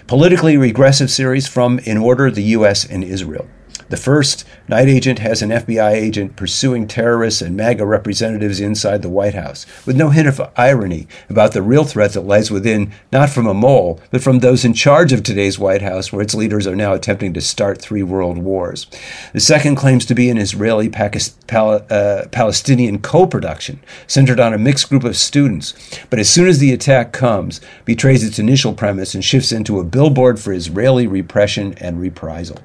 Politically 0.07 0.55
regressive 0.55 1.11
series 1.11 1.45
from 1.45 1.79
In 1.79 1.97
Order, 1.97 2.31
the 2.31 2.43
U.S. 2.43 2.85
and 2.85 3.03
Israel. 3.03 3.47
The 3.89 3.97
first, 3.97 4.45
Night 4.67 4.87
Agent 4.87 5.17
has 5.17 5.41
an 5.41 5.49
FBI 5.49 5.93
agent 5.93 6.35
pursuing 6.35 6.87
terrorists 6.87 7.41
and 7.41 7.57
MAGA 7.57 7.83
representatives 7.87 8.59
inside 8.59 9.01
the 9.01 9.09
White 9.09 9.33
House, 9.33 9.65
with 9.83 9.95
no 9.97 10.11
hint 10.11 10.27
of 10.27 10.39
irony 10.55 11.07
about 11.27 11.53
the 11.53 11.63
real 11.63 11.83
threat 11.83 12.13
that 12.13 12.21
lies 12.21 12.51
within, 12.51 12.91
not 13.11 13.31
from 13.31 13.47
a 13.47 13.53
mole, 13.55 13.99
but 14.11 14.21
from 14.21 14.39
those 14.39 14.63
in 14.63 14.75
charge 14.75 15.11
of 15.11 15.23
today's 15.23 15.57
White 15.57 15.81
House, 15.81 16.13
where 16.13 16.21
its 16.21 16.35
leaders 16.35 16.67
are 16.67 16.75
now 16.75 16.93
attempting 16.93 17.33
to 17.33 17.41
start 17.41 17.81
three 17.81 18.03
world 18.03 18.37
wars. 18.37 18.85
The 19.33 19.39
second 19.39 19.75
claims 19.75 20.05
to 20.05 20.13
be 20.13 20.29
an 20.29 20.37
Israeli 20.37 20.91
uh, 20.93 22.27
Palestinian 22.31 22.99
co 22.99 23.25
production, 23.25 23.79
centered 24.05 24.39
on 24.39 24.53
a 24.53 24.59
mixed 24.59 24.87
group 24.89 25.03
of 25.03 25.17
students, 25.17 25.73
but 26.11 26.19
as 26.19 26.29
soon 26.29 26.47
as 26.47 26.59
the 26.59 26.71
attack 26.71 27.11
comes, 27.11 27.59
betrays 27.85 28.23
its 28.23 28.37
initial 28.37 28.75
premise 28.75 29.15
and 29.15 29.25
shifts 29.25 29.51
into 29.51 29.79
a 29.79 29.83
billboard 29.83 30.39
for 30.39 30.53
Israeli 30.53 31.07
repression 31.07 31.73
and 31.79 31.99
reprisal 31.99 32.59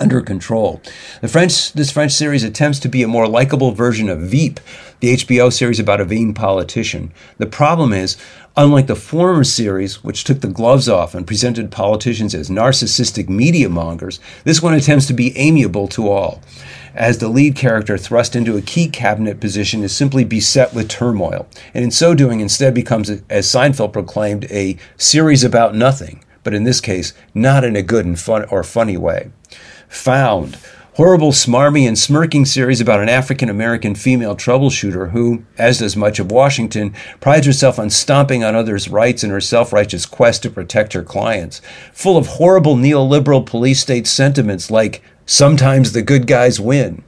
under 0.00 0.20
control. 0.20 0.80
The 1.20 1.28
French, 1.28 1.72
this 1.72 1.90
French 1.90 2.12
series 2.12 2.44
attempts 2.44 2.78
to 2.80 2.88
be 2.88 3.02
a 3.02 3.08
more 3.08 3.28
likable 3.28 3.72
version 3.72 4.08
of 4.08 4.20
Veep, 4.20 4.60
the 5.00 5.14
HBO 5.14 5.52
series 5.52 5.80
about 5.80 6.00
a 6.00 6.04
vain 6.04 6.34
politician. 6.34 7.12
The 7.38 7.46
problem 7.46 7.92
is, 7.92 8.16
unlike 8.56 8.86
the 8.86 8.96
former 8.96 9.44
series, 9.44 10.02
which 10.02 10.24
took 10.24 10.40
the 10.40 10.48
gloves 10.48 10.88
off 10.88 11.14
and 11.14 11.26
presented 11.26 11.70
politicians 11.70 12.34
as 12.34 12.48
narcissistic 12.48 13.28
media 13.28 13.68
mongers, 13.68 14.20
this 14.44 14.62
one 14.62 14.74
attempts 14.74 15.06
to 15.06 15.12
be 15.12 15.36
amiable 15.36 15.88
to 15.88 16.10
all. 16.10 16.40
As 16.94 17.18
the 17.18 17.28
lead 17.28 17.56
character 17.56 17.98
thrust 17.98 18.36
into 18.36 18.56
a 18.56 18.62
key 18.62 18.88
cabinet 18.88 19.40
position 19.40 19.82
is 19.82 19.94
simply 19.94 20.24
beset 20.24 20.72
with 20.72 20.88
turmoil, 20.88 21.48
and 21.74 21.82
in 21.82 21.90
so 21.90 22.14
doing 22.14 22.40
instead 22.40 22.72
becomes, 22.72 23.10
as 23.10 23.46
Seinfeld 23.46 23.92
proclaimed, 23.92 24.46
a 24.50 24.76
series 24.96 25.42
about 25.42 25.74
nothing, 25.74 26.24
but 26.44 26.54
in 26.54 26.62
this 26.62 26.80
case, 26.80 27.12
not 27.34 27.64
in 27.64 27.74
a 27.74 27.82
good 27.82 28.06
and 28.06 28.18
fun 28.18 28.44
or 28.44 28.62
funny 28.62 28.96
way. 28.96 29.30
Found. 29.88 30.58
Horrible, 30.94 31.32
smarmy, 31.32 31.88
and 31.88 31.98
smirking 31.98 32.44
series 32.44 32.80
about 32.80 33.00
an 33.00 33.08
African 33.08 33.48
American 33.48 33.96
female 33.96 34.36
troubleshooter 34.36 35.10
who, 35.10 35.44
as 35.58 35.78
does 35.78 35.96
much 35.96 36.20
of 36.20 36.30
Washington, 36.30 36.94
prides 37.20 37.46
herself 37.46 37.80
on 37.80 37.90
stomping 37.90 38.44
on 38.44 38.54
others' 38.54 38.88
rights 38.88 39.24
in 39.24 39.30
her 39.30 39.40
self 39.40 39.72
righteous 39.72 40.06
quest 40.06 40.44
to 40.44 40.50
protect 40.50 40.92
her 40.92 41.02
clients. 41.02 41.60
Full 41.92 42.16
of 42.16 42.26
horrible 42.28 42.76
neoliberal 42.76 43.44
police 43.44 43.80
state 43.80 44.06
sentiments 44.06 44.70
like 44.70 45.02
Sometimes 45.26 45.92
the 45.92 46.02
good 46.02 46.26
guys 46.26 46.60
win. 46.60 47.02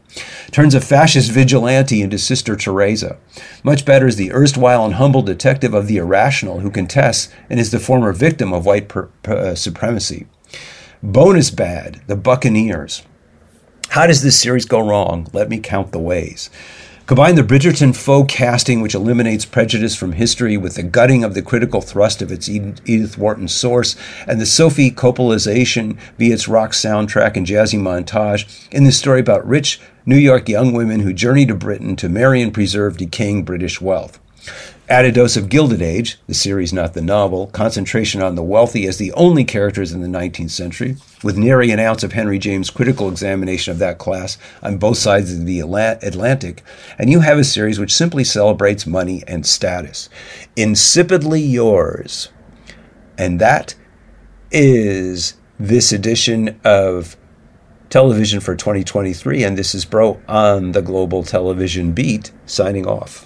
Turns 0.50 0.74
a 0.74 0.80
fascist 0.80 1.30
vigilante 1.30 2.00
into 2.00 2.18
Sister 2.18 2.56
Teresa. 2.56 3.18
Much 3.62 3.84
better 3.84 4.06
is 4.06 4.16
the 4.16 4.32
erstwhile 4.32 4.86
and 4.86 4.94
humble 4.94 5.20
detective 5.20 5.74
of 5.74 5.86
the 5.86 5.98
irrational 5.98 6.60
who 6.60 6.70
contests 6.70 7.28
and 7.50 7.60
is 7.60 7.70
the 7.70 7.78
former 7.78 8.12
victim 8.12 8.54
of 8.54 8.64
white 8.64 8.88
per, 8.88 9.10
per, 9.22 9.36
uh, 9.36 9.54
supremacy. 9.54 10.26
Bonus 11.02 11.50
bad, 11.50 12.00
The 12.06 12.16
Buccaneers. 12.16 13.02
How 13.90 14.06
does 14.06 14.22
this 14.22 14.40
series 14.40 14.64
go 14.64 14.80
wrong? 14.80 15.28
Let 15.34 15.50
me 15.50 15.58
count 15.58 15.92
the 15.92 15.98
ways. 15.98 16.48
Combine 17.04 17.34
the 17.34 17.42
Bridgerton 17.42 17.94
faux 17.94 18.32
casting, 18.32 18.80
which 18.80 18.94
eliminates 18.94 19.44
prejudice 19.44 19.94
from 19.94 20.12
history, 20.12 20.56
with 20.56 20.74
the 20.74 20.82
gutting 20.82 21.22
of 21.22 21.34
the 21.34 21.42
critical 21.42 21.82
thrust 21.82 22.22
of 22.22 22.32
its 22.32 22.48
Edith 22.48 23.18
Wharton 23.18 23.46
source, 23.46 23.94
and 24.26 24.40
the 24.40 24.46
Sophie 24.46 24.90
Coppolaization 24.90 25.98
via 26.16 26.32
its 26.32 26.48
rock 26.48 26.72
soundtrack 26.72 27.36
and 27.36 27.46
jazzy 27.46 27.78
montage 27.78 28.66
in 28.72 28.84
this 28.84 28.98
story 28.98 29.20
about 29.20 29.46
rich 29.46 29.78
New 30.06 30.16
York 30.16 30.48
young 30.48 30.72
women 30.72 31.00
who 31.00 31.12
journey 31.12 31.44
to 31.44 31.54
Britain 31.54 31.94
to 31.96 32.08
marry 32.08 32.40
and 32.40 32.54
preserve 32.54 32.96
decaying 32.96 33.44
British 33.44 33.82
wealth. 33.82 34.18
Add 34.88 35.04
a 35.04 35.10
dose 35.10 35.36
of 35.36 35.48
Gilded 35.48 35.82
Age, 35.82 36.16
the 36.28 36.34
series, 36.34 36.72
not 36.72 36.94
the 36.94 37.02
novel, 37.02 37.48
concentration 37.48 38.22
on 38.22 38.36
the 38.36 38.42
wealthy 38.42 38.86
as 38.86 38.98
the 38.98 39.12
only 39.14 39.42
characters 39.42 39.90
in 39.90 40.00
the 40.00 40.06
19th 40.06 40.50
century, 40.50 40.96
with 41.24 41.36
nary 41.36 41.72
an 41.72 41.80
ounce 41.80 42.04
of 42.04 42.12
Henry 42.12 42.38
James' 42.38 42.70
critical 42.70 43.08
examination 43.08 43.72
of 43.72 43.80
that 43.80 43.98
class 43.98 44.38
on 44.62 44.78
both 44.78 44.96
sides 44.96 45.32
of 45.32 45.44
the 45.44 45.58
Atlantic, 45.58 46.62
and 47.00 47.10
you 47.10 47.18
have 47.18 47.36
a 47.36 47.42
series 47.42 47.80
which 47.80 47.92
simply 47.92 48.22
celebrates 48.22 48.86
money 48.86 49.24
and 49.26 49.44
status. 49.44 50.08
Insipidly 50.54 51.40
yours. 51.40 52.28
And 53.18 53.40
that 53.40 53.74
is 54.52 55.34
this 55.58 55.90
edition 55.90 56.60
of 56.62 57.16
Television 57.90 58.38
for 58.38 58.54
2023, 58.54 59.42
and 59.42 59.58
this 59.58 59.74
is 59.74 59.84
Broe 59.84 60.20
on 60.28 60.70
the 60.72 60.82
Global 60.82 61.24
Television 61.24 61.90
Beat, 61.90 62.30
signing 62.46 62.86
off 62.86 63.25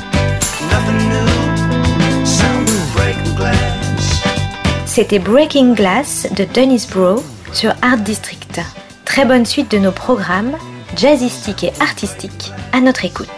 C'était 4.93 5.19
Breaking 5.19 5.73
Glass 5.73 6.27
de 6.35 6.43
Dennis 6.43 6.85
Bro 6.91 7.23
sur 7.53 7.73
Art 7.81 7.99
District. 7.99 8.59
Très 9.05 9.23
bonne 9.23 9.45
suite 9.45 9.71
de 9.71 9.77
nos 9.77 9.93
programmes, 9.93 10.57
jazzistiques 10.97 11.63
et 11.63 11.71
artistiques, 11.79 12.51
à 12.73 12.81
notre 12.81 13.05
écoute. 13.05 13.29